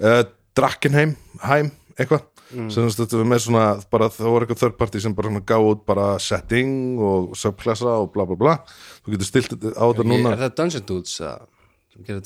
[0.00, 0.22] uh,
[0.54, 2.26] Drakkenheim Heim, eitthvað.
[2.70, 5.80] Sem þetta með svona bara það voru eitthvað third party sem bara svona gá út
[5.88, 8.52] bara setting og subklassa og bla bla bla.
[9.02, 10.34] Þú getur stilt á þetta núna.
[10.36, 11.48] Er það Dungeon Dudes að,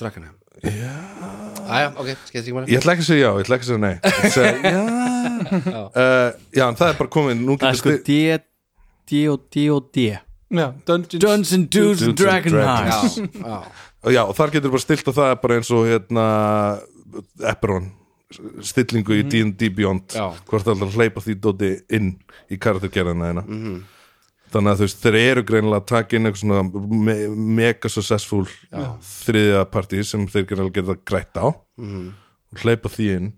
[0.03, 0.35] Drakenheim?
[0.35, 2.71] Já Æja, ok, skeitt ekki máli.
[2.73, 3.97] Ég ætla ekki að segja já, ég ætla ekki að segja nei.
[4.09, 7.99] Ég segja, já, uh, já, en það er bara komið nú það er getur sko
[8.09, 8.17] D
[9.09, 10.07] D og D og D.
[10.49, 12.57] Já, Dungeons, Dungeons and Dudes and Dragon.
[12.57, 14.13] Hearts Já, já.
[14.15, 16.27] Já, og þar getur bara stilt og það er bara eins og hérna
[17.51, 17.91] Eperon
[18.65, 20.13] stillingu í D&D Beyond.
[20.17, 20.27] Já.
[20.49, 22.11] hvort það er að hleypa því dóti inn
[22.53, 23.45] í karaktergerðina þeina
[24.53, 27.17] þannig að þú veist, þeir eru greinilega að taka inn eitthvað svona me
[27.59, 28.45] mega successful
[29.13, 31.47] þriðja partí sem þeir greinilega geta grætt á.
[31.49, 33.33] Og hleypa því inn.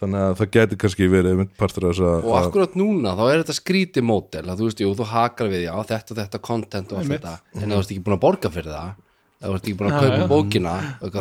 [0.00, 3.24] Þannig að það geti kannski verið mynd partur af þess að Og akkurat núna, þá
[3.26, 6.40] er þetta skríti mótel að þú veist, jú, þú hakar við, já, þetta og þetta
[6.46, 8.94] content og allt þetta, en þú ert ekki búin að borga fyrir það
[9.40, 11.18] þú ert ekki búin að kaupa bókina þá,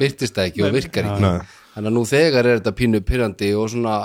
[0.00, 1.24] byrtist það ekki og virkar ekki.
[1.24, 1.56] Nei.
[1.74, 3.96] þannig að nú þegar er þetta pínu pyrrandi og svona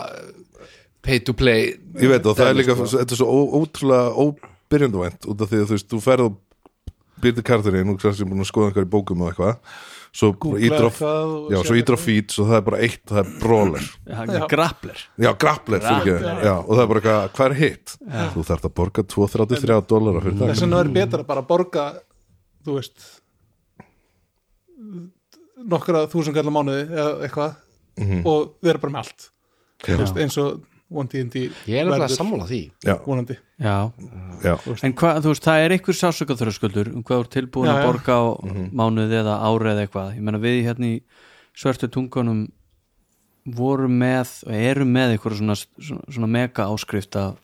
[1.05, 1.73] pay to play.
[1.99, 2.89] Ég veit og það er líka, sko.
[2.99, 6.35] þetta er svo ó, ótrúlega óbyrjanduvænt út af því að þú veist, þú ferð og
[7.19, 9.57] byrði karakterinn og kannski búin að skoða einhver í bókum og eitthvað
[10.19, 10.29] svo
[11.53, 11.79] já, sjá svo það.
[12.57, 13.87] er bara eitt það er brawler.
[14.09, 15.01] Já, grappler.
[15.21, 16.13] Já, grappler fyrir ekki,
[16.63, 17.95] og það er bara eitthvað, hvað er hitt?
[18.33, 20.53] Þú þarft að borga 233 dólarar fyrir það.
[20.53, 21.85] Þess vegna er betra bara að borga
[22.65, 23.05] þú veist
[25.69, 27.55] nokkra þúsund kallar mánuði eða eitthvað
[27.99, 28.21] Mhm.
[28.25, 29.29] og vera bara með allt.
[30.23, 32.59] Eins og One D&D ég er nefnilega verður sammála því.
[32.87, 33.35] Já, vonandi.
[33.61, 33.75] Já,
[34.41, 34.53] já,
[34.87, 38.15] en hvað, þú veist, það er einhver sásökaþröskuldur um hvað er tilbúin Já, að borga
[38.17, 38.25] á
[38.81, 40.15] mánuði eða ári eða eitthvað.
[40.17, 40.95] Ég meina við hérna í
[41.59, 42.47] svörtu tungunum
[43.59, 47.37] vorum með og erum með einhverja svona, svona, svona mega áskrift af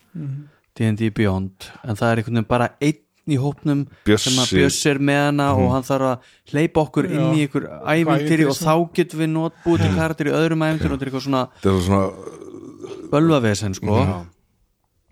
[0.76, 4.30] D&D Beyond en það er einhvern veginn bara einn í hópnum Bjössi.
[4.30, 4.90] sem að Bjössi.
[4.92, 8.58] Er með hana og hann þarf að hleypa okkur inn í einhver ævintýri ævintýri og
[8.60, 11.42] þá getum við not búið til karakter í öðrum ævintýri og þetta er eitthvað svona
[13.12, 14.02] bölvavesen sko.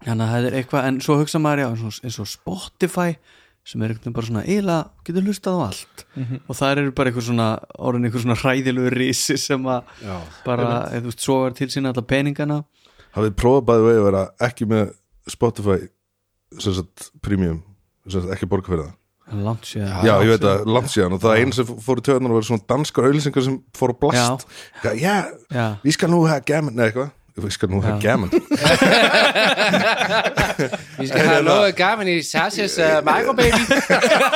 [0.05, 1.68] Þannig að það er eitthvað, en svo hugsa maður já,
[2.05, 3.14] eins og, Spotify
[3.64, 6.03] sem er veginn bara svona eiginlega, getur hlustað á allt.
[6.45, 7.47] Og það eru bara einhver svona
[7.80, 10.16] orðin einhver svona hræðilegu risi sem að Já.
[10.45, 12.59] bara, eða þú veist, svo er til sína alla peningana.
[13.16, 14.92] Hafið prófað bæði vegi að vera ekki með
[15.32, 15.78] Spotify
[16.61, 17.62] sem sagt premium
[18.05, 19.01] sem sagt ekki borga fyrir það?
[19.64, 21.14] Séð Já, ég veit að langt síðan.
[21.16, 24.45] og það einu sem fór í töðunar var svona danskar auðlýsingar sem fór blast.
[24.84, 25.14] Já, já,
[25.49, 25.64] Já.
[25.80, 27.09] við skal nú hafa gaman Nei, eitthvað,
[27.43, 28.30] við skal nú hafa gaman.
[31.01, 33.51] Við skal hafa nógu gaman í Sasha's uh, Microbaby.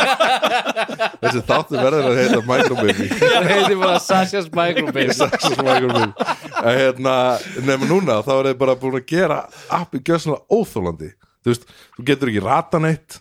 [1.22, 3.06] Þessi þáttu verður að heita Microbaby.
[3.22, 5.06] Það heiti bara Sasha's Microbaby.
[5.14, 6.10] Sexus Microbaby.
[6.58, 7.14] En hérna,
[7.62, 9.38] nema núna þá er þið bara búin að gera
[9.78, 13.20] appi gjössanlega óþólandi Þú veist, þú getur ekki rata neitt.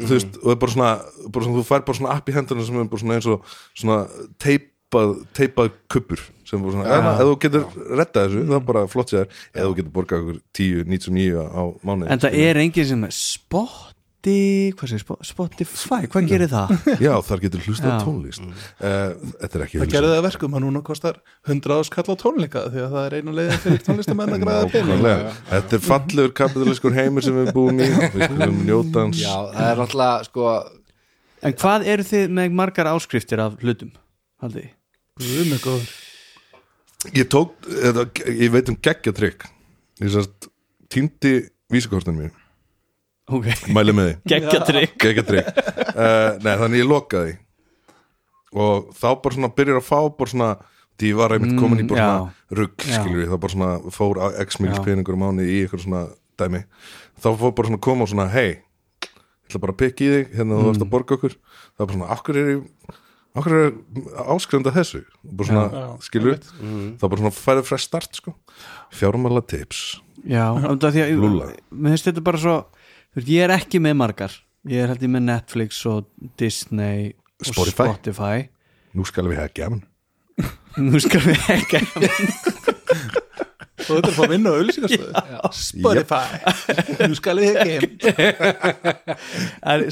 [0.00, 0.92] Þú veist, og það er bara svona,
[1.30, 3.54] bara svona þú fær bara svona app í hendurinn sem er bara svona eins og
[3.78, 3.98] svona
[4.42, 7.14] teipað, teipað kuppur sem bara svona, ja.
[7.16, 7.62] ef þú getur
[7.98, 9.24] rettað þessu, það er bara flott sér
[9.54, 14.34] eða þú getur borgað okkur 10.99 á mánuði en það er enginn sem Spotti,
[14.78, 16.74] hvað segir Spo- Spotify, hvað gerir það?
[17.06, 20.64] Já, þar getur hlusta tónlist uh, Þetta er ekki það gerði það að verkum að
[20.66, 24.44] núna kostar 100 áskall á tónleika því að það er einu leiðin fyrir tónlistamenn að
[24.44, 25.08] græða pening.
[25.48, 29.34] Þetta er fallegur kapitalískur heimur sem við erum búin í við skulum njóta hans Já,
[29.56, 30.46] það er náttúrulega sko
[31.42, 33.90] en hvað eru þið með margar áskriftir af hlutum?
[34.42, 34.70] haldið?
[35.22, 35.90] Guð mig góður.
[37.10, 39.46] Ég tók, eða, ég veit um geggjatrykk
[40.02, 40.46] Ég sérst
[40.92, 41.32] týndi
[41.72, 42.30] vísakortin mér
[43.32, 44.14] ok, Mæli með því.
[44.32, 45.48] Geggjatrygg Geggjatrykk
[45.96, 47.34] uh, Nei, þannig ég lokaði.
[48.52, 50.48] Og þá bara svona byrjar að fá bara svona
[51.00, 53.92] því ég var einmitt komin í bara Mm, svona rugg, skilur við, það bara svona
[53.96, 54.82] fór x mils Já.
[54.84, 56.02] peningur á mánu í eitthvað svona
[56.38, 56.60] dæmi.
[57.22, 60.36] Þá fór bara svona koma og svona hei, ég ætla bara að pikka í þig
[60.36, 60.68] hérna þú Mm.
[60.68, 61.34] varst að borga okkur.
[61.78, 62.60] Var bara svona, akkur er ég
[63.38, 63.68] okkur er
[64.34, 65.02] áskrifenda þessu?
[65.24, 66.48] Bara svona, Já, skilur við?
[67.00, 68.34] það bara svona færið fresh start sko.
[68.92, 69.82] Fjármála tips.
[70.28, 71.50] Já, að Lúlla.
[71.70, 72.56] mér finnst þetta bara svo
[73.16, 74.36] veist, ég er ekki með margar.
[74.70, 76.06] Ég er held ég með Netflix og
[76.38, 77.88] Disney og Spotify.
[77.90, 78.36] Spotify.
[78.94, 79.82] Nú skal við hafa gefn
[80.80, 81.80] nú skal við ekki
[83.86, 85.12] og þetta er að fá að vinna á auðlýsingarstöðu
[85.62, 86.26] Spotify.
[87.10, 87.88] Nú skal ég ekki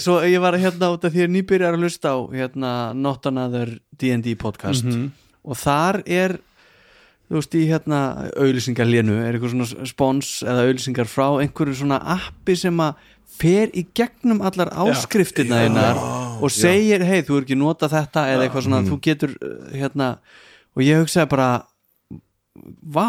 [0.03, 3.68] svo ég var hérna út af því að nýbyrjar að hlusta á hérna Not Another
[4.01, 4.86] D&D podcast.
[5.41, 6.38] Og þar er
[7.30, 8.01] þú veist í hérna
[8.34, 12.99] auðlýsingarlénu er eitthvað svona spons eða auðlýsingar frá einhverju svona appi sem að
[13.41, 16.01] fer í gegnum allar áskriftina þínar
[16.43, 20.09] og segir, hei, þú er ekki nota þetta eða eitthvað svona, þú getur uh, hérna,
[20.74, 21.51] og ég hugsaði bara
[22.82, 23.07] vá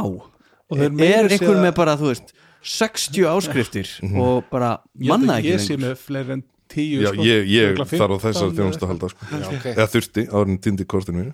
[0.80, 3.90] er meira segja- einhver með bara, þú veist 60 áskriftir
[4.22, 7.24] og bara manna ekki ég sé með fleiri en 10 Já, sko.
[7.26, 9.30] ég, ég þarf á 15 þessar þjónustu að halda sko.
[9.56, 9.66] ok.
[9.76, 11.34] eða þurfti árin týndi kortinu mínu.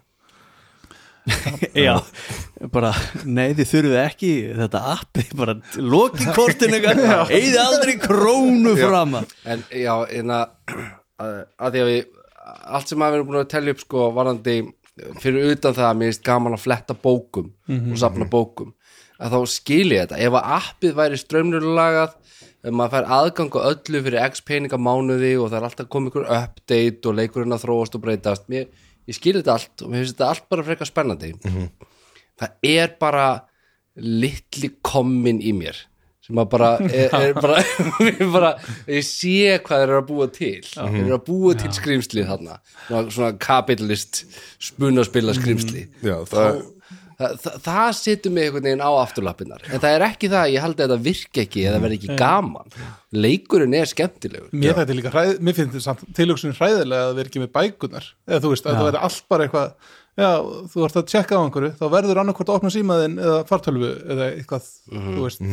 [1.75, 1.97] Já,
[2.71, 2.93] bara
[3.27, 9.65] nei þið þurfið ekki þetta appi, bara loki kortin eitthvað, eigði aldrei krónu fram En
[9.75, 10.45] já, en að,
[11.19, 11.35] að,
[11.75, 11.99] því að við
[12.47, 14.55] allt sem að við erum búin að telja upp sko varandi
[15.21, 18.71] fyrir utan það að mér finnst gaman að fletta bókum og safna bókum
[19.17, 22.15] að þá skilji þetta, ef að appið væri strömmnulagað
[22.67, 26.11] ef maður fær aðgang á öllu fyrir x peninga mánuði og það er alltaf komið
[26.11, 28.65] ykkur update og leikurinn að þróast og breytast mér,
[29.07, 31.33] ég skilji þetta allt og mér finnst þetta allt bara frekar spennandi.
[32.37, 33.27] Það er bara
[33.97, 35.79] litli kommin í mér
[36.27, 37.61] sem að bara er, er bara,
[38.35, 38.49] bara
[38.91, 40.55] ég sé hvað þeir eru að búa til.
[40.73, 42.57] Þeir eru að búa til skrýmsli þarna.
[42.89, 44.25] Svona, kapitalist
[44.59, 46.59] spunaspila skrýmsli Já, það,
[47.17, 50.51] Þa, það, það setur mig einhvern veginn á afturlappinnar en það er ekki það, að
[50.53, 52.75] ég haldi að þetta virki ekki eða verði ekki gaman.
[53.17, 54.51] Leikurinn er skemmtilegur.
[54.53, 57.49] Mér þetta er líka hræð, mér finnst þetta samt tilhugsun hræðilega að vera ekki með
[57.57, 59.73] bækunar eða þú veist, að það verði allt bara eitthvað
[60.21, 60.29] já,
[60.75, 64.31] þú ert að tjekka á einhverju þá verður annarkvort að opna símaðinn eða fartölvu eða
[64.37, 65.43] eitthvað, þú veist.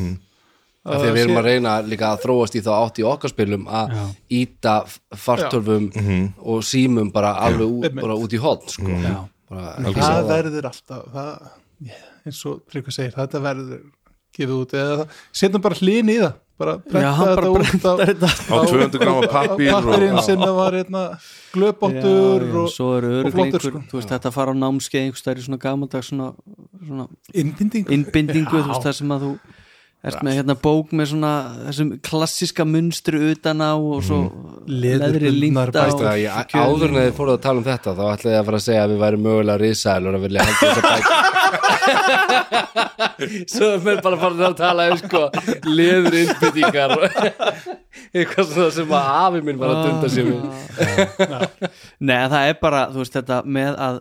[0.84, 3.32] Af því að við erum að reyna líka að þróast í þá átt í okkar
[3.32, 3.94] spilum að
[4.36, 4.74] íta
[5.16, 5.86] fartölvum
[6.44, 8.04] og símum bara alveg út, Einmitt.
[8.04, 8.98] bara út í hotn sko.
[9.54, 11.50] Bara, það verður alltaf það,
[12.24, 13.84] eins og Tryggvi segir, þetta verður
[14.34, 18.56] gefið út eða það, setjum bara hlýn í það bara bara þetta út á, á
[18.70, 21.02] 200 gráma pappír pappirinn það var hérna,
[21.50, 23.82] já, og, og flottur sko.
[23.90, 26.30] þú veist þetta fara á námskeið einhvers stær í svona gamaldags svona,
[26.78, 28.66] svona innbinding innbindingu, Já.
[28.68, 29.32] þú veist það sem að þú
[30.04, 31.32] ert með hérna bók með svona
[31.68, 34.18] þessum klassiska munstri utan á og svo
[34.68, 35.72] leðri bækur.
[35.74, 38.58] Það, ég, áður en þið fóruð að tala um þetta þá ætlaði ég að fara
[38.60, 41.04] að segja að við væri mögulega risaðilur að vilja halda þessa bæk
[43.54, 45.22] Svo er mér bara farin að tala um sko
[45.70, 46.90] leður innbyttingar
[48.14, 50.40] eitthvað svona sem að afi minn var að dunda sér við.
[52.08, 53.94] Nei, það er bara, þú veist þetta með að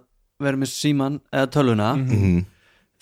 [0.43, 1.89] vera með síman eða tölvuna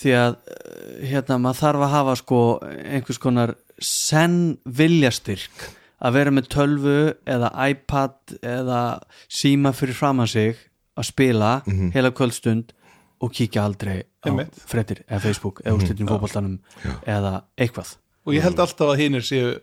[0.02, 5.70] því að eh, hérna maður þarf að hafa sko einhvers konar senn viljastyrk
[6.02, 6.98] að vera með tölvu
[7.30, 8.82] eða iPad eða
[9.30, 10.56] síma fyrir framan sig
[10.98, 11.52] að spila
[11.94, 12.74] heila kvöldstund
[13.22, 14.58] og kíkja aldrei á Einmitt.
[14.66, 16.58] fréttir eða Facebook eða úrslitin fótboltanum
[17.06, 17.96] eða eitthvað.
[18.26, 19.54] Og ég held alltaf að hinir séu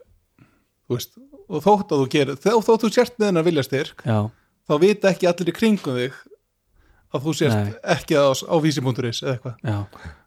[0.88, 1.18] þú veist,
[1.48, 4.18] og þótt að þú gerir þó, þótt þú sért með hennar viljastyrk Já,
[4.68, 6.18] þá vita ekki allir í kringum þig
[7.14, 7.76] að þú sért Nei.
[7.94, 9.54] ekki á, á vísi.is eða eitthvað?
[9.64, 9.78] Já,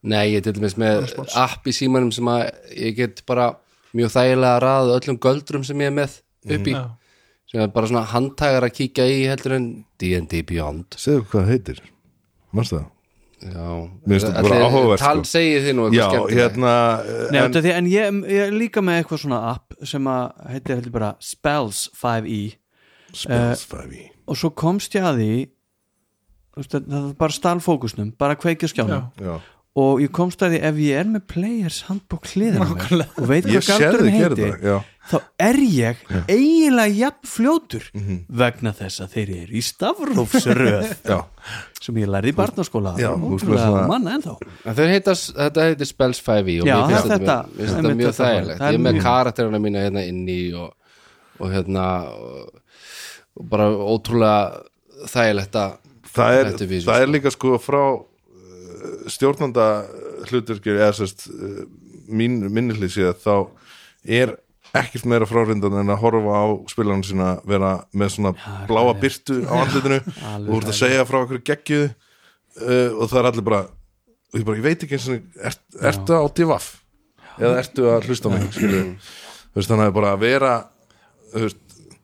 [0.02, 1.12] Nei, ég er til dæmis með
[1.42, 3.52] app í símanum sem að ég get bara
[3.98, 6.18] mjög þægilega að raða öllum göldrum sem ég er með
[6.48, 6.74] upp í.
[6.78, 6.84] Já.
[7.52, 9.70] sem er bara svona handtægar að kíkja í heldur en
[10.02, 10.98] D&D Beyond.
[10.98, 11.84] Segðu hvað heitir.
[12.56, 12.90] Manstu það?
[13.42, 13.90] Já,
[15.02, 15.24] sko.
[15.26, 16.74] segið þið nú eitthvað Já, hérna
[17.34, 20.78] Nei, en, því, en ég, ég er líka með eitthvað svona app sem að heitir
[20.78, 22.42] heldur bara Spells 5e
[23.18, 25.32] Spells 5e og svo komst ég að því
[26.58, 28.68] það er bara stál fókusnum bara kveikja
[29.22, 29.39] Já.
[29.82, 32.60] og ég komst að því ef ég er með players handbók mér
[33.18, 34.78] og veit hvað gera heiti það Já,
[35.12, 38.18] þá er ég eiginlega jafn fljótur Mhm.
[38.30, 41.20] vegna þess að þeir eru í stafrófsröð já,
[41.82, 42.93] sem ég lærði í barnaskóla.
[42.99, 44.36] Já, og manna ennþá.
[44.68, 48.14] En þeir heita, þetta heitir Spells 5e og Já, mér finnst þetta- þetta, þetta mjög
[48.20, 48.60] þægilegt.
[48.62, 50.74] Ég er með karakterina mína hérna inni og,
[51.39, 52.52] og hérna og,
[53.39, 54.62] og bara ótrúlega
[55.10, 55.78] þægilegt að
[56.16, 56.55] það er, er
[56.86, 57.12] það er sko.
[57.16, 58.05] líka sko frá uh,
[59.12, 59.68] stjórnanda
[60.30, 61.64] hluturkir eða sérst uh,
[62.12, 63.36] mín, minnihlið séð þá
[64.22, 64.36] er
[64.78, 68.32] ekkert meira frárindan en að horfa á spilarinn sína vera með svona
[68.70, 69.99] bláa byrtu á andlitinu
[70.47, 73.64] og þú ert að segja frá okkur geggju uh, og það er allir bara
[74.32, 75.57] og ég, bara, ég veit ekki eins og er,
[75.91, 76.70] ertu á divaf
[77.41, 80.53] eða ertu að hlusta á mig þannig að bara að vera
[81.36, 81.59] veist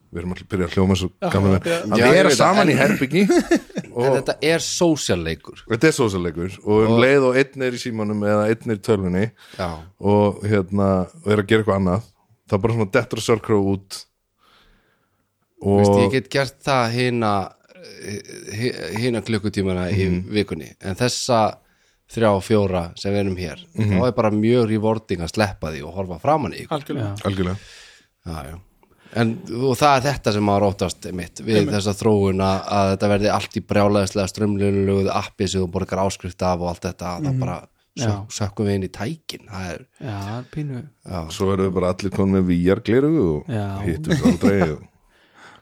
[0.08, 1.66] við erum allir að byrja að hljóma svo gamla menn.
[1.68, 1.78] Já.
[1.84, 3.22] að Já, vera það, saman en- í herbyggi
[4.04, 7.80] en og þetta er sósjalleikur þetta er sósaleikur og um leið og einn er í
[7.82, 9.24] símanum eða einn er í tölvunni
[9.58, 9.68] Já,
[10.00, 10.88] og hérna
[11.24, 12.02] og er að gera eitthvað annað
[12.48, 14.04] það er bara svona dettur að sörkró út
[15.60, 17.32] og Vist, ég get gert það hina
[18.98, 20.28] hina klukkutímana í Mhm.
[20.30, 20.68] vikunni.
[20.80, 21.56] En þessa
[22.10, 23.98] þrjá fjóra sem við erum hér Mhm.
[24.00, 26.78] þá er bara mjög rewarding að sleppa því og horfa framan í ykkur.
[26.78, 27.16] Algjörlega.
[27.24, 27.56] Algjörlega.
[28.26, 28.58] Já, já.
[29.16, 29.30] En,
[29.64, 33.30] og það er þetta sem maður óttast mitt við þessa þróun að, að þetta verði
[33.32, 37.24] allt í brjálæðislega strömlunuleguðu appi sem þú borgar áskrift af og allt þetta Mhm.
[37.30, 37.56] það bara
[37.98, 38.04] Já.
[38.04, 40.82] sök, sökkum við inn í tækin það er, Já, það er pínu
[41.32, 43.66] svo erum við bara allir konum með VR glerugu og Já.
[43.86, 44.78] hittum við aldrei.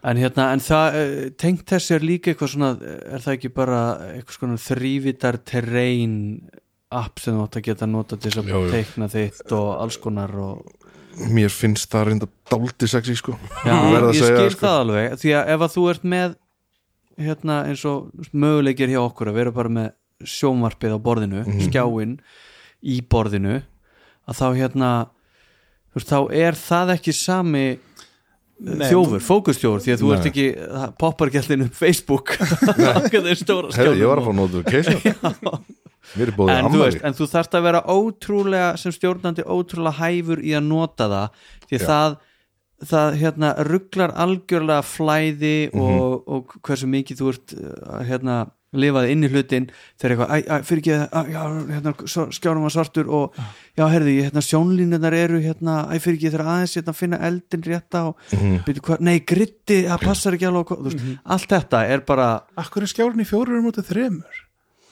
[0.07, 2.68] En hérna, en það, eh, tengt þessi er líka eitthvað svona,
[3.11, 3.78] er það ekki bara
[4.12, 6.12] eitthvað svona þrývitar terrain
[6.94, 10.30] app sem þú átt að geta nota til þess að teikna þitt og alls konar
[10.38, 10.62] og
[11.33, 13.37] mér finnst það reynda dálítið sexy sko.
[13.64, 14.67] Já, Ég verð að ég segja, skil sko.
[14.67, 16.35] það alveg því að ef að þú ert með
[17.27, 19.89] hérna eins og möguleikir hjá okkur að vera bara með
[20.27, 22.17] sjónvarpið á borðinu skjáin
[22.85, 23.59] í borðinu
[24.27, 24.91] að þá hérna
[25.93, 27.67] þú veist, þá er það ekki sami
[28.57, 30.14] Nei, þjófur, fókustjófur því að þú Nei.
[30.17, 30.45] ert ekki,
[30.97, 32.31] poppar allir um Facebook.
[33.12, 34.55] Það er stóra Herri, ég var að fá er búið
[36.15, 40.55] en þú, ammali veist, en þú þarft að vera ótrúlega sem stjórnandi ótrúlega hæfur í
[40.57, 41.29] að nota það
[41.71, 41.87] því Já.
[41.87, 42.17] það
[42.87, 45.81] það hérna rugglar algjörlega flæði Mhm.
[45.81, 50.81] og, og hversu mikið þú ert uh, hérna lifaði inn í hlutin þegar eitthvað, fyrir
[50.83, 51.43] ekki að, já,
[51.73, 51.93] hérna,
[52.37, 53.39] skjánum var svartur og
[53.79, 58.03] já, herði, hérna, sjónlínunar eru hérna, æ, fyrir ekki þegar aðeins hérna, finna eldin rétta
[58.11, 58.59] og Mhm.
[58.67, 62.29] byrju, hva, nei, gritti, það passar ekki alveg hvað- þú veist, allt þetta er bara
[62.59, 64.45] Akkur er skjárun í fjórum mútið þremur já, Það er
[64.77, 64.86] þetta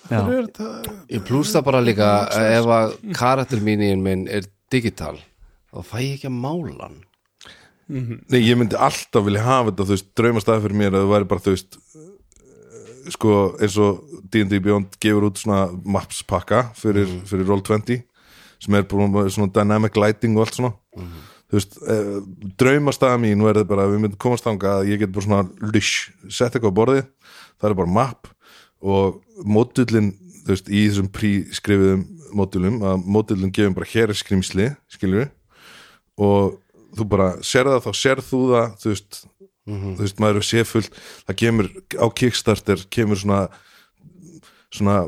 [1.12, 5.16] Ég plús það bara líka að ef að karaktermínin minn er digital
[5.74, 7.00] þá fæ ég ekki að mála hann.
[7.88, 11.28] Nei, ég myndi alltaf vilja hafa þetta, þú veist, draumastæði fyrir mér að það væri
[11.28, 17.10] bara, þú veist eh, sko, eins og D&D Beyond gefur út svona maps pakka fyrir,
[17.28, 18.00] fyrir Roll20
[18.64, 20.72] sem er búin svona dynamic lighting og allt svona.
[21.52, 22.14] Þú veist, eh,
[22.62, 26.08] draumastæða mín verður bara að við myndum komast þanga að ég get bara svona lysh,
[26.32, 27.04] sett eitthvað á borðið
[27.60, 28.30] það er bara map
[28.84, 30.12] og módullin,
[30.44, 32.04] þú veist, í þessum prískrifiðum
[32.34, 35.30] módulum, að módullin gefum bara hér skrimsli, skilur
[36.20, 36.58] og
[36.94, 39.20] þú bara sér það þá sér þú það þú veist,
[39.64, 40.84] þú veist maður er séfull
[41.24, 43.40] það kemur á Kickstarter kemur svona
[44.74, 44.98] svona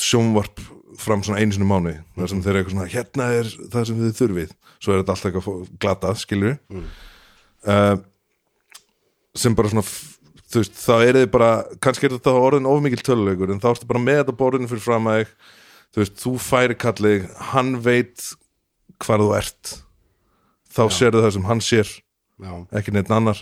[0.00, 0.62] sjónvarp
[0.98, 3.86] fram svona einu sinni í mánuði þar sem þeir eru eitthvað svona hérna er það
[3.88, 4.54] sem þið þurfið.
[4.78, 7.96] Svo er þetta alltaf eitthvað glatað skilur uh,
[9.34, 9.86] sem bara svona
[10.54, 11.50] þú veist, þá er þið bara
[11.82, 15.08] kannski er þetta orðin ofmikil töluleikur en þá ertu bara með þetta borðinu fyrir fram
[15.10, 15.24] að
[15.94, 18.28] þú veist, þú færi kallið hann veit
[19.04, 19.74] hvar þú ert.
[20.74, 21.90] Þá sérðu það sem hann sér
[22.42, 23.38] Já, ekki neitt annar.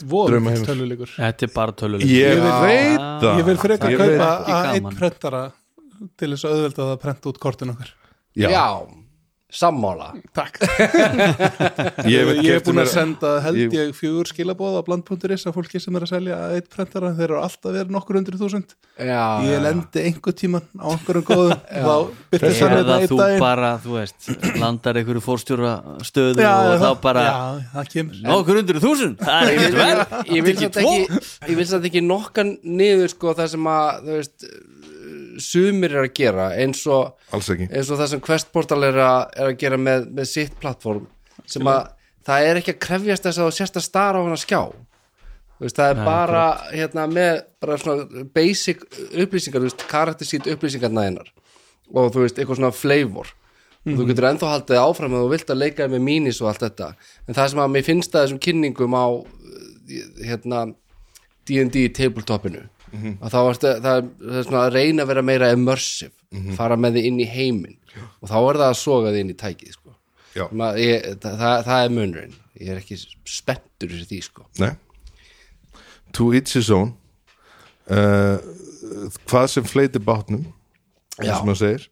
[0.00, 0.64] Draumaheimur.
[0.68, 1.10] töluleikur.
[1.18, 3.38] Þetta er bara tölulegur ég vil- veit það.
[3.40, 5.42] Ég vil frekar kaupa að einn prentara
[6.16, 7.90] til þess að auðvelda það að prenta út kortin okkar.
[8.38, 8.66] Já, Já
[9.50, 10.10] sammála.
[10.36, 10.58] Takk.
[12.10, 15.80] Ég, Ég, er keypti búin að senda held ég- fjögur skilabóð á bland.is að fólki
[15.82, 17.10] sem er að selja eitt prentara.
[17.18, 18.74] Þeir eru alltaf verið nokkur undir þúsund.
[19.00, 21.62] Já, Ég lendi einhver tíman á einhverjum góðum.
[21.70, 21.94] Þá
[22.34, 23.40] byrtist hann eða þetta einn þú daginn.
[23.44, 24.30] bara, þú veist
[24.60, 25.74] landar einhverju fórstjóra
[26.06, 27.38] stöðu Já, og þá bara Já,
[27.74, 28.20] það kemur.
[28.30, 29.16] Nokkur undir þúsund?
[29.24, 31.14] Það er ekkert verð
[31.50, 34.46] ég vil samt ekki nokkan niður sko það sem að þú veist
[35.44, 39.58] sumir er að gera eins og eins og það sem Questportal er að, er að
[39.62, 41.08] gera með, með sitt plattform
[41.48, 41.90] sem að
[42.26, 44.62] það er ekki að krefjast þess að þú sérst að stara á hana skjá.
[45.60, 47.96] Þú veist, það er bara hérna, með bara
[48.32, 51.28] basic upplýsingar, karaktersít upplýsingarna hennar
[51.90, 53.32] og þú veist, eitthvað svona flavor.
[53.88, 56.64] Og þú getur ennþá haldið áfram að þú vilt að leika með mínis og allt
[56.66, 56.90] þetta.
[57.26, 59.62] En það sem að mér finnst að þessum kynningum á uh,
[60.20, 60.66] hérna
[61.48, 66.54] D&D tabletopinu að þá er það, það er svona að reyna að vera meira immersive
[66.58, 67.78] fara með þið inn í heiminn.
[68.20, 69.96] Og þá er það að soga þið inn í tækið sko.
[70.36, 70.44] Já.
[70.78, 72.36] Ég, það, það, það er munurinn.
[72.60, 74.46] Ég er ekki spenntur fyrir því sko.
[74.62, 74.72] Nei.
[76.12, 76.94] to each his own.
[77.90, 78.38] Uh,
[79.26, 80.44] hvað sem fleiti bátnum
[81.20, 81.30] Já.
[81.32, 81.88] eins og maður segir.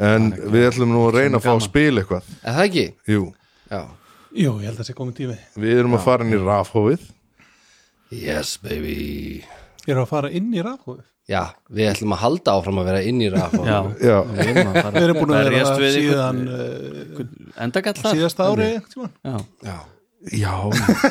[0.00, 2.30] En við ætlum nú að reyna að fá að spila eitthvað.
[2.42, 2.86] Er það ekki?
[3.12, 3.26] Jú,
[3.70, 3.82] Já.
[4.34, 5.36] Jú, ég held að það sé komið tími.
[5.62, 7.04] Við erum að fara inn í rafhófið
[8.14, 9.44] yes baby
[9.84, 11.40] Ég er að fara inn í rafhóðu já,
[11.72, 14.90] við ætlum að halda áfram að vera inn í raf já, Já, við erum fara
[14.94, 18.18] Við erum búin að vera við síðan einhvern- uh, endagall þar.
[18.18, 19.76] síðasta ári já, já.
[20.44, 20.54] já.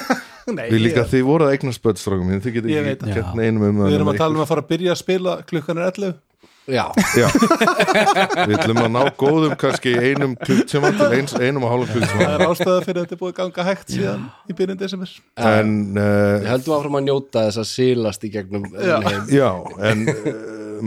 [0.57, 3.17] Nei, Við líka þið voruð að eignast bötstrákum minn, þið Ég getið veit ekki það.
[3.21, 5.79] gett neinum um Við erum að tala um að fara að byrja að spila klukkan
[5.79, 6.13] er 11
[6.67, 6.85] já.
[7.17, 7.27] Já,
[8.47, 12.29] við ætlum að ná góðum kannski einum klukktíma til eins, einum og hálfum Það klukktíma
[12.37, 15.13] er ástæða fyrir að þetta er búið að ganga hægt síðan í byrjun desember.
[15.51, 18.95] En við uh, höldum áfram að njóta þess að silast í gegnum Já.
[19.09, 19.27] heim.
[19.33, 19.49] já,
[19.91, 20.33] en uh,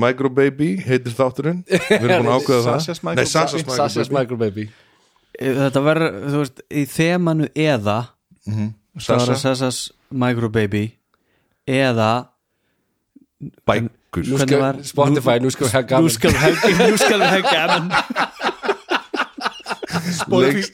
[0.06, 1.62] Microbaby heitir þátturinn.
[1.68, 2.82] Við erum búin að ákveða það.
[2.86, 3.76] Sasha's Nei, Sasha's Microbaby.
[3.76, 4.68] Sasha's Microbaby Microbaby
[5.36, 7.98] þetta verður, þú veist, í þemanu eða
[8.46, 10.84] það var Sasha, að Sasha's Microbaby
[11.68, 12.10] eða
[14.16, 16.56] bækur Nú skal, var- Spotify, nú skal við hafa nú skal við hafa
[16.90, 17.84] nú skal við hafa gaman
[20.36, 20.70] ég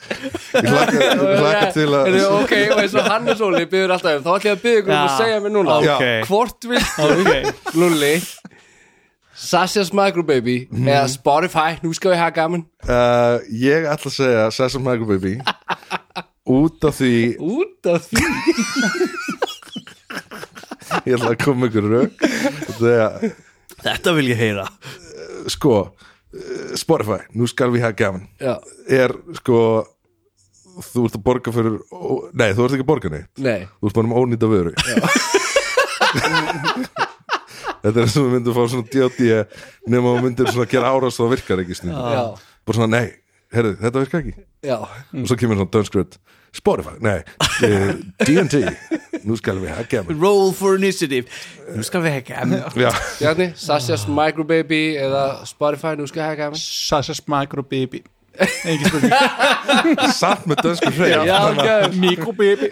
[0.52, 4.54] hlakka til að ok, og eins og Hannes Óli byður alltaf um þá ætlum ég
[4.56, 5.76] að byggja ykkur um að segja mér núna.
[5.86, 5.96] Já.
[6.28, 8.14] hvort viltu Lulli
[9.42, 14.78] Sasha's Microbaby eða Spotify, nú skal við hafa gaman uh, Ég ætla að segja Sasha
[14.82, 15.34] Microbaby
[16.58, 18.22] út af því út af því
[21.08, 22.26] ég ætla að koma ykkur rauk
[22.78, 23.32] þegar,
[23.82, 24.66] þetta vil ég heyra.
[25.52, 25.92] Sko uh,
[26.78, 28.54] Spotify, nú skal við hafa gaman Já,
[28.88, 29.58] er sko
[30.82, 33.28] þú ert að borga fyrir ó- nei, þú ert ekki að borga neitt.
[33.44, 33.58] Nei.
[33.80, 34.72] Þú ert bara um ónýta vöru.
[37.82, 39.40] Þetta er sem við myndum fá svona D.O.D.
[39.90, 42.20] nema við myndum svona gera árás og það virkar ekki snið Já,
[42.68, 43.08] bara svona nei,
[43.54, 44.34] herru, þetta virkar ekki.
[44.68, 46.14] Já, og svo kemur svona dönskröð
[46.52, 47.22] Spotify, nei,
[47.64, 48.58] eh, D&T
[49.24, 50.18] nú skal við hekka mig.
[50.20, 51.30] Roll for initiative.
[51.72, 52.42] Nú skal við hekka
[52.76, 56.60] já, Bjarni, Sasha's Microbaby eða Spotify, nú skal hekka mig.
[56.60, 58.02] Sasha's Microbaby
[58.64, 59.12] Engin spurning.
[60.20, 62.70] Satt með dönsku hreif Já, ok, Microbaby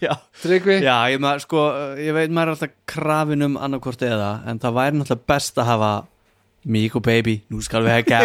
[0.00, 0.78] Já, Tryggvi?
[0.84, 1.64] Já ég, maður, sko,
[2.00, 5.70] ég veit maður er alltaf krafin um annarkvort eða en það væri náttúrulega best að
[5.72, 5.92] hafa
[6.64, 8.18] Og baby, nú skal við hekka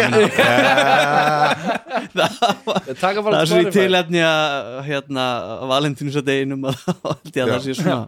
[3.00, 5.24] Taka Það er svo í tilefni að hérna,
[5.70, 7.52] valentínusadeginum að þá held ég að Já.
[7.52, 7.98] það sé svona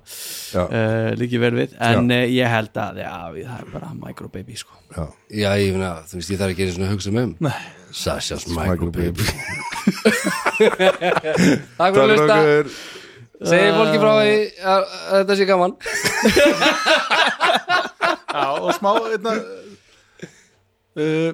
[0.63, 1.77] uh, líki vel við.
[1.85, 4.73] En uh, ég held að já, það er bara microbaby sko.
[4.89, 7.21] já, Já, ég finna, þú veist, ég þarf ekki einu svona hugsa um.
[7.37, 7.53] Um
[7.93, 9.13] Sasha's Microbaby
[11.77, 12.73] Takk fyrir að okkur
[13.43, 15.73] Segir fólki frá því að að þetta sé gaman.
[18.33, 19.33] Já, og smá einna,
[20.97, 21.33] uh,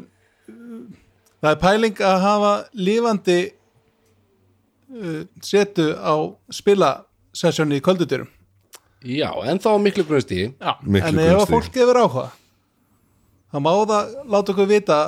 [1.39, 3.39] Það er pæling að hafa lifandi
[4.91, 6.15] uh, setu á
[6.51, 8.31] spilasessjónu í kvöldutyrum
[9.07, 12.29] Já, en þá miklu grunnstíði en ef fólk hefur áhuga
[13.49, 14.99] þá má það láta okkur vita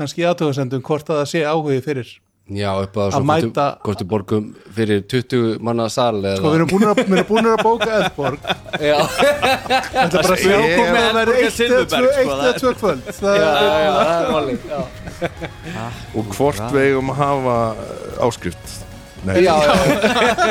[0.00, 2.14] kannski aðtöðasendum hvort að það sé áhugi fyrir
[2.52, 6.70] Já, upp að Að mæta- Kostu borgum fyrir 20 manna sal eða sko við erum
[6.72, 8.38] búin að, við erum búin að bóka Eðborg
[8.90, 11.98] Já, þetta er bara að sjá Ég- hvort það er eitt eða tvö- Silfurberg, sko,
[12.12, 13.02] eitt það eða tvö kvöld.
[13.18, 13.48] Það já, er,
[13.82, 15.86] já, það er Já,
[16.18, 18.78] og hvort við eigum að hafa uh, áskrift?
[19.22, 19.74] Nei, já, já.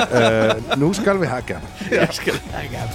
[0.08, 1.58] Uh, nú skal við hekka
[1.92, 2.88] Ég skal hekka